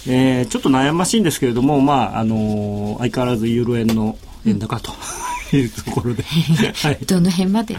[0.07, 4.93] えー、ちょっと悩ましいんですけれども、まあ、あのー、相変わらずユーロ円の円高と、
[5.53, 6.24] うん、いうところで。
[6.24, 6.99] はい。
[7.07, 7.76] どの辺まで？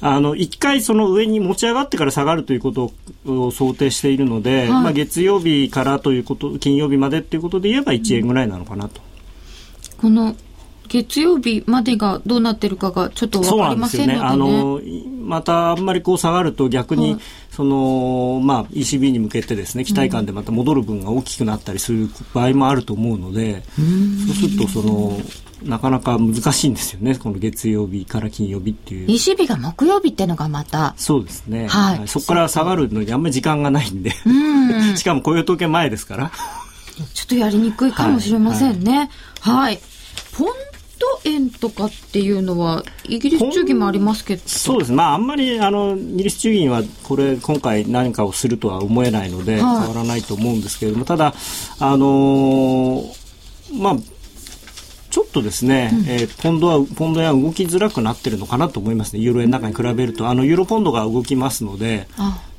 [0.00, 2.92] あの、一回その上に持ち上がってから下がるということ
[3.26, 9.00] を想定しているので、はい、まあ月曜日からということ、金曜日までっていうことで言えば1円ぐらいなのかなと。
[10.04, 10.36] この
[10.86, 14.82] 月曜日までがどうなってるかがちょっと分かりませんので、ね、あの
[15.22, 25.18] またあんまりこう下がると逆に、はい、そのまあ ECB に向けてですね期待感でまた戻る分が大きくなったりする場合もあると思うので、そうするとその
[25.62, 29.06] なかなか難しいんですよね、この月曜日から金曜日っていう。
[29.06, 30.92] ECB が木曜日っていうのがまた。
[30.98, 31.66] そうですね。
[31.66, 32.08] はい。
[32.08, 34.12] そこから下がるのにあんまり時間がないんで。
[34.26, 34.96] うん。
[34.98, 36.30] しかも雇用統計前ですから。
[37.14, 39.08] ちょっとやりにくいかもしれませんね。
[39.40, 39.80] はい、はい
[40.36, 40.48] ポン
[40.98, 44.42] ド円とかっていうのは、イギリス中銀もありますけど。
[44.46, 44.92] そうです。
[44.92, 51.34] まあ、あんまり、あの、イギリス中銀は、これ、今回何かをするとは思えないので、変わらないと思うんですけれども、ただ、
[51.78, 53.14] あのー、
[53.72, 53.96] まあ、
[55.10, 59.20] ちょっとですね、うん、えー、ポンドは、ポンドや動きづらくなってるのかなと思いますね。
[59.20, 62.08] ユーロ円の中に比べると、あの、ユーロポンドが動きますので、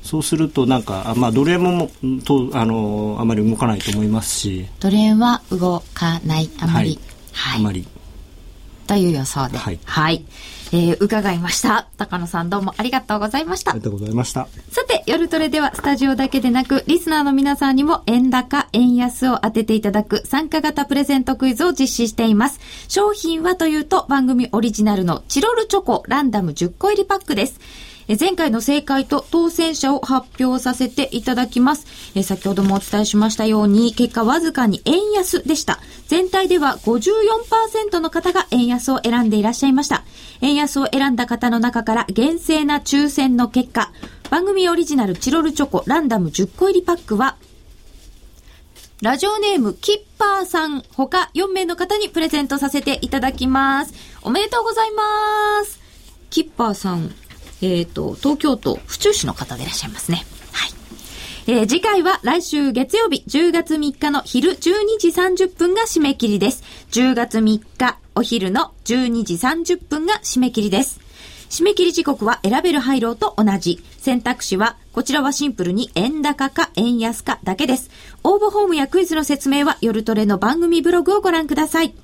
[0.02, 1.90] そうするとなんか、まあ、ドル円も
[2.24, 4.66] とあのあまり動かないと思いますし。
[4.80, 6.90] ドル円は動かない、あまり。
[6.90, 6.98] はい、
[7.56, 7.86] あまり。
[8.86, 9.58] という予想で。
[9.58, 9.78] はい。
[9.84, 10.24] はい。
[10.72, 11.88] えー、伺いました。
[11.96, 13.72] 高野さんどうもありがとうございました。
[13.72, 14.48] ありがとうございました。
[14.70, 22.60] さて、夜トレではスタジオだけでなく、リスナーの皆さんにも円高、円安を当てていただく参加型プレゼントクイズを実施しています。
[22.88, 27.60] 商品はというと番組オリジナルのチロルチョコランダム10個入りパックです。
[28.08, 31.86] 前回の正解と当選者を発表させていただきます。
[32.22, 35.80] 先ほどもお伝えしましたように、結果わずかに円安でした。
[36.06, 40.04] 全体では54%の方が円安を選んでいらっしゃいました。
[40.40, 43.90] 円安を選んだ方の中から厳正な抽選の結果、
[44.30, 47.36] 番組オリジナルチロルチョコランダム10個入りパックは、
[49.02, 53.92] ラジオネームキッパーさん他4名の方にプレゼントさせていただきます。
[54.22, 55.80] おめでとうございます。
[56.30, 57.14] キッパーさん、
[57.62, 60.24] えっ、ー、と、東京都府中市の方でいらっしゃいますね。
[60.52, 60.70] はい。
[61.48, 64.58] えー、次回は来週月曜日10月3日の昼12
[64.98, 66.62] 時30分が締め切りです。
[66.90, 71.00] 10月3日お昼の12時30分が締め切りです。
[71.48, 73.82] 締め切り時刻は選べる配慮と同じ。
[73.98, 77.90] 選択肢は、こちらはシンプルに円高か円安かだけです。
[78.24, 81.94] 応募フォームやクイズの説明は夜トレの番組ブログをご覧ください。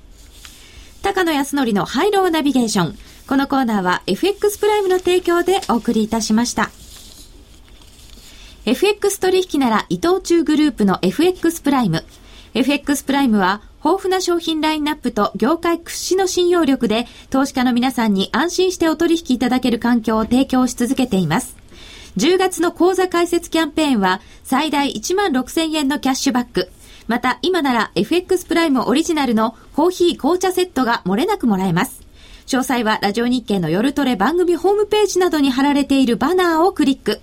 [1.01, 2.97] 高野康則のハイローナビゲーション。
[3.27, 6.71] このコーナーは FX プライムの提供でお送りいたしました。
[8.65, 12.03] FX 取引なら伊藤忠グループの FX プライム。
[12.53, 21.55] FX プライムは豊富な商品ラインナップと業界屈指の信用力で投資家の皆さんに安心してお取引いただける環境を提供し続けています。
[22.17, 26.69] 10月の講座開設キャンペーンは最大1万6000円のキャッシュバック。
[27.07, 32.02] また今なら FX プライムオリジナルのコーヒー紅茶セットが漏れなくもらえます。
[32.45, 37.21] 詳細はラジオ日経の夜トレ番組ホームページなどに貼られているバナーをクリック。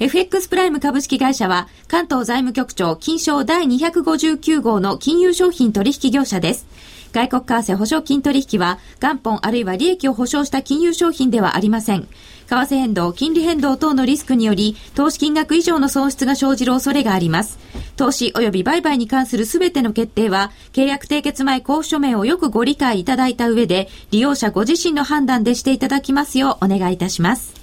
[0.00, 6.66] FX プライム株式会社は関東財務局長金賞第259号の金融商品取引業者です。
[7.12, 12.08] 外国為替保証金取引は元本あるいは利益を保証した金融商品ではありません。
[12.48, 17.58] 為替変動、金利変動等のリスクにより、投資金額以上の損失が生じる恐れがあります。
[17.96, 27.54] 投資及び売買に関するすべての決定は、契約締結前交付書面をよくご理解いただいた上で、利用者ご自身の判断でしていただきますようお願いいたします。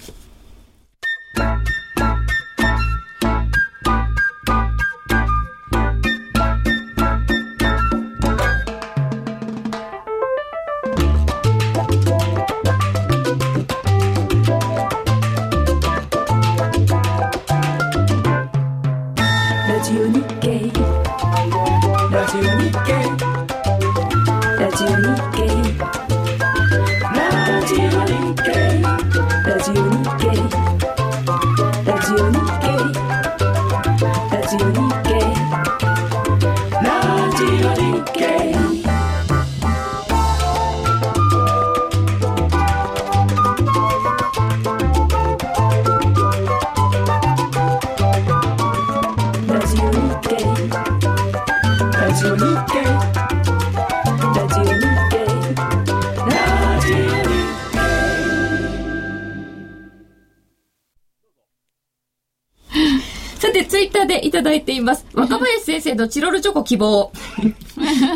[65.95, 67.11] 生のチロルチョコ希望。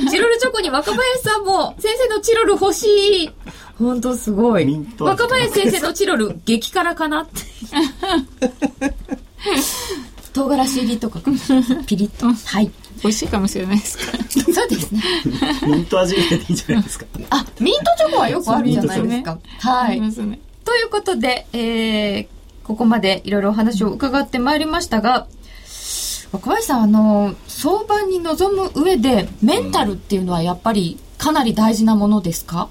[0.10, 2.86] チロルチョコに若林さんも先生のチロル欲し
[3.24, 3.30] い。
[3.78, 4.86] 本当すごい。
[5.00, 7.42] 若林先生のチロル激辛かなって。
[10.34, 11.20] 唐辛子入りとか
[11.88, 12.28] ピリッと。
[12.28, 12.72] はい。
[13.02, 14.04] 美味しいかもしれないですか。
[14.54, 15.02] そうですね。
[15.66, 17.06] ミント味入れていいんじゃないですか。
[17.32, 19.40] あ、ミントチョコはよくあるじゃないですか。
[19.60, 20.00] はい。
[20.00, 22.28] ということで、えー、
[22.64, 25.28] ここまでいろいろお話を伺ってまいりましたが、
[26.32, 32.70] 若林さん、あの、相場に臨む上で、メンタルっていうのはやっぱりかなり大事なものですか、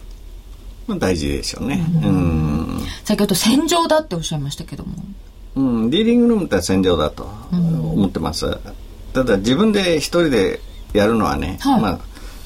[0.87, 1.85] まあ、大事でしょうね。
[2.03, 2.81] うん。
[3.05, 4.95] 先ほど戦場だっておっしゃいましたけども。
[5.57, 8.47] うん、リーディングルームって戦場だと思ってます。
[8.47, 8.59] うん、
[9.13, 10.61] ただ自分で一人で
[10.95, 11.99] やるのはね、はい、まあ、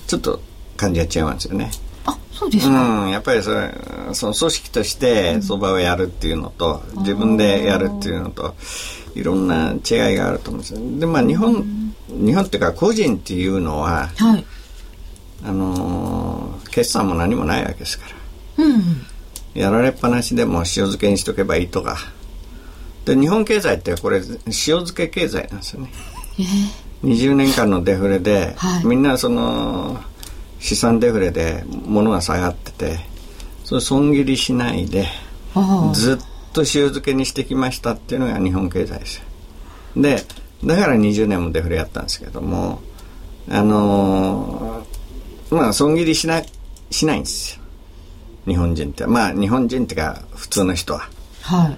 [0.06, 0.40] ちょっと
[0.76, 1.70] 感じが違いますよね。
[2.04, 3.02] あ、そうですか。
[3.02, 3.72] うん、やっぱりそれ、
[4.12, 8.54] その組織として相場をやるっていうのと、うん、自分でやるっていうのと、
[9.14, 11.64] いろんな違いがあると思うんですでまあ日本
[12.08, 14.44] 日本っていうか個人っていうのは、はい、
[15.44, 18.06] あの決算も何もないわけですか
[18.58, 19.06] ら、うん、
[19.54, 21.98] やられっぱなしでも塩漬けにしとけばいいとか。
[23.04, 25.90] で日本経済ってこれ塩漬け経済なんですよね、
[26.38, 30.00] えー、20年間のデフレで、はい、みんなその
[30.60, 32.98] 資産デフレで物が下がってて
[33.64, 35.08] それ損切りしないで
[35.92, 39.24] ずっと塩漬けにしてきましたっていうのが日本経済ですよ
[39.96, 40.24] で
[40.64, 42.80] だから20年もデフレやったんですけども
[43.50, 46.42] あのー、まあ損切りしな
[46.90, 47.62] しないんですよ。
[48.46, 49.06] 日本人って。
[49.06, 51.08] まあ日本人っていうか普通の人は。
[51.42, 51.76] は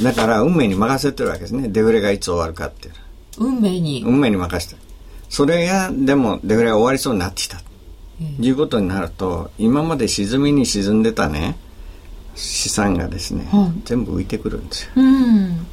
[0.00, 0.02] い。
[0.02, 1.68] だから運命に任せてるわけですね。
[1.68, 2.94] デフレがいつ終わるかっていう
[3.38, 4.02] 運命に。
[4.04, 4.80] 運命に任せて
[5.28, 7.60] それがでもデフレが終わりそうになってきた、
[8.20, 11.56] うん、いうことになると今まで沈みに沈んでたね
[12.36, 15.66] 資産がですね、はい、全部浮いてくるんですよ、うん。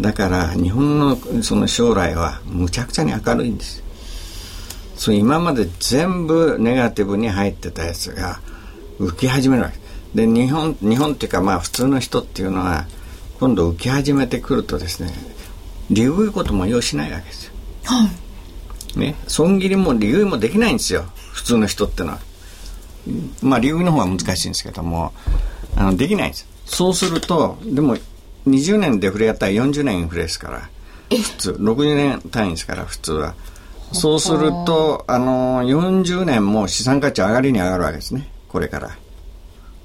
[0.00, 3.82] だから日本のその将来はむちゃくちゃに明るいんです。
[4.96, 8.40] そう今まで全部ネガティブに入ってたやつが
[8.98, 9.78] 浮き始めるわけ。
[10.14, 12.86] で日本日本っていうかまあ普通の人っていうのは
[13.38, 15.12] 今度浮き始めてくるとですね
[15.90, 17.52] 理由いうことも要しないわけですよ、
[17.84, 18.08] は
[18.96, 19.14] い、ね。
[19.26, 21.04] 損切りも理由もできないんですよ。
[21.32, 22.18] 普通の人ってのは。
[23.42, 25.12] まあ理由の方は難しいんですけども
[25.78, 26.46] あのできないんです。
[26.66, 27.96] そうするとでも
[28.46, 30.68] 20年デフレやったら40年インフレですから
[31.08, 31.50] 普通。
[31.52, 33.34] 60年単位ですから普通は。
[33.92, 38.28] そうするとあの40年も資産価値上がりに上がるわけですね。
[38.48, 38.90] これから。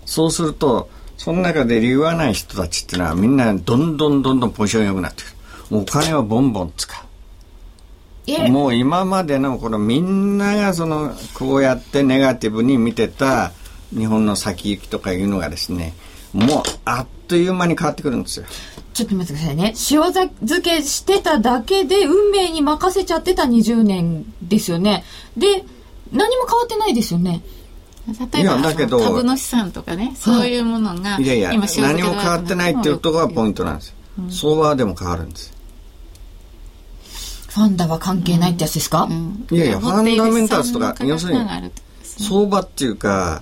[0.06, 5.78] そうするとその中で理由はない人たちっていうのはみんなどんどんどんどんポジション良くなってくる。
[5.78, 8.50] お金はボンボン使う。
[8.50, 13.52] もう今までのこのみんながそのこうやってネガティブに見てた
[13.98, 15.94] 日本の先行きとかいうのがですね
[16.34, 18.46] もうあっという間に変わってくるんですよ。
[18.94, 19.74] ちょっと待ってくださいね。
[19.89, 25.04] 塩漬けしてただけで運命に任せちゃってた20年ですよね。
[25.36, 25.64] で、
[26.12, 27.41] 何も変わってないですよね。
[28.34, 33.96] 例えば株の資産とかね、そういうものが、いやいや、何も変わってないっていうところがポイントなんです。
[34.20, 35.54] うん、相場でも変わるんです。
[37.48, 41.39] ファンダは関係ないってやつですか、うん、いやいや、ファンダメンタルズとか、要するに、
[42.04, 43.41] 相場っていうか、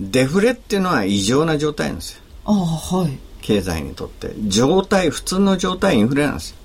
[0.00, 2.22] デフレっていうのは異常な状態なんですよ。
[2.46, 3.18] ああ、はい。
[3.42, 4.32] 経済にとって。
[4.48, 6.56] 状態、普通の状態インフレなんですよ。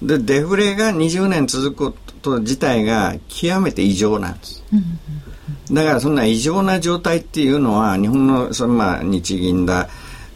[0.00, 4.64] うん、で、デフレが20年続くこと自体が極めて異常なんです。
[4.72, 9.88] うん、だからそんな異常な状態っていうのは、日本の、そのまあ、日銀だ、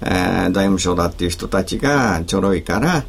[0.02, 3.04] えー、財務省だっていう人たちがちょろいから、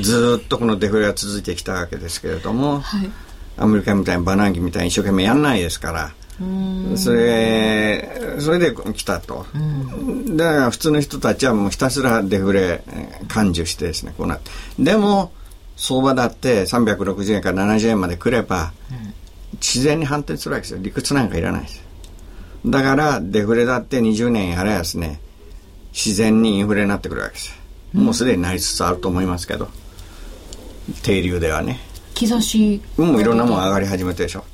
[0.00, 3.10] ずっとこのデフレが続いてきたわけですけれども、はい、
[3.56, 6.12] アメリカみたいにバナナギみたいに一生懸命やんないですから、
[6.96, 9.46] それそれで来たと、
[10.36, 12.82] だから普通の人たちはもうひたすらデフレ
[13.28, 14.50] 感受してですねこうなって。
[14.78, 15.32] でも
[15.76, 18.72] 相場だって360円から70円まで来れば、
[19.54, 20.78] 自然に反転するわけですよ。
[20.82, 21.82] 理屈なんかいらないです。
[22.66, 25.20] だからデフレだって20年やればですね
[25.92, 27.58] 自然にインフレになってくるわけです、
[27.92, 29.68] もうすでになりつつあると思いますけど。
[31.02, 31.80] 低流ではね。
[32.14, 34.44] 兆しもういろんなもん上がり始めてでしょ。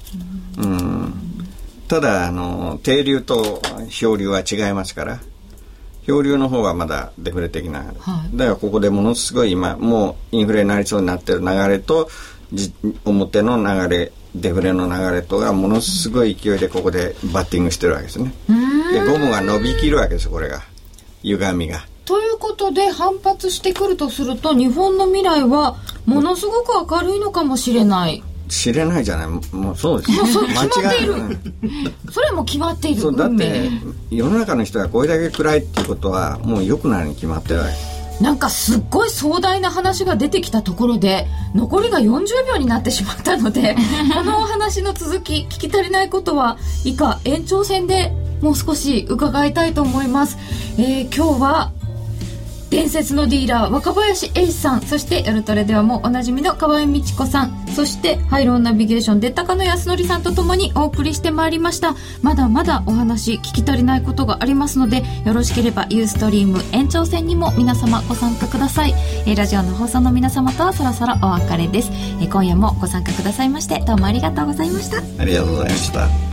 [0.59, 1.28] うん
[1.89, 5.21] ただあの低流と漂流は違いますから
[6.07, 12.09] 漂流の方はまだデフレ的な、はい、だからここでものすごい今もうインフレになりそうになってる流れと
[13.05, 18.33] 表の流れデフレの流れとがものすごい勢いでここでバッティングしてるわけですね。
[18.93, 20.63] でゴムが伸びきるわけですこれが。
[21.23, 21.87] 歪みが。
[22.05, 25.77] ということで反発してくるとすると日本の未来は
[26.07, 29.27] ものすごく明るいのかもしれない知れないじゃない。
[29.29, 29.77] もう。
[29.77, 31.39] そうですもうそ間違いる。
[32.11, 33.01] それも決まっている。
[33.01, 33.71] そうだって
[34.11, 37.61] 世の中の人がこれだけ暗いっていうことはもう良くなるに決まってる
[38.21, 43.77] なんかすっごい壮大な話が出てきたところで残りが40秒になってしまったので
[44.13, 50.37] このお話の続き聞き足りないことは以下延長戦でもう少し伺いたいと思います、
[50.79, 51.73] えー、今日は
[52.71, 54.83] 伝説のディーラー若林英史さん。
[54.83, 57.67] そして夜トレではもうおなじみの河合美智子さん。
[57.75, 61.95] そしてハイローナビゲーションで高野康則さんとともにお送りしてまいりました。
[62.23, 68.95] まだまだお話聞き足りないことがありますのでよろしければユーストリーム延長戦にも皆様ご参加ください、
[69.27, 71.91] えラジオの放送の皆様とはそろそろお別れです、
[72.21, 74.99] え今夜もご参加くださいましてどうもありがとうございました。
[75.23, 76.28] ありがとうございました。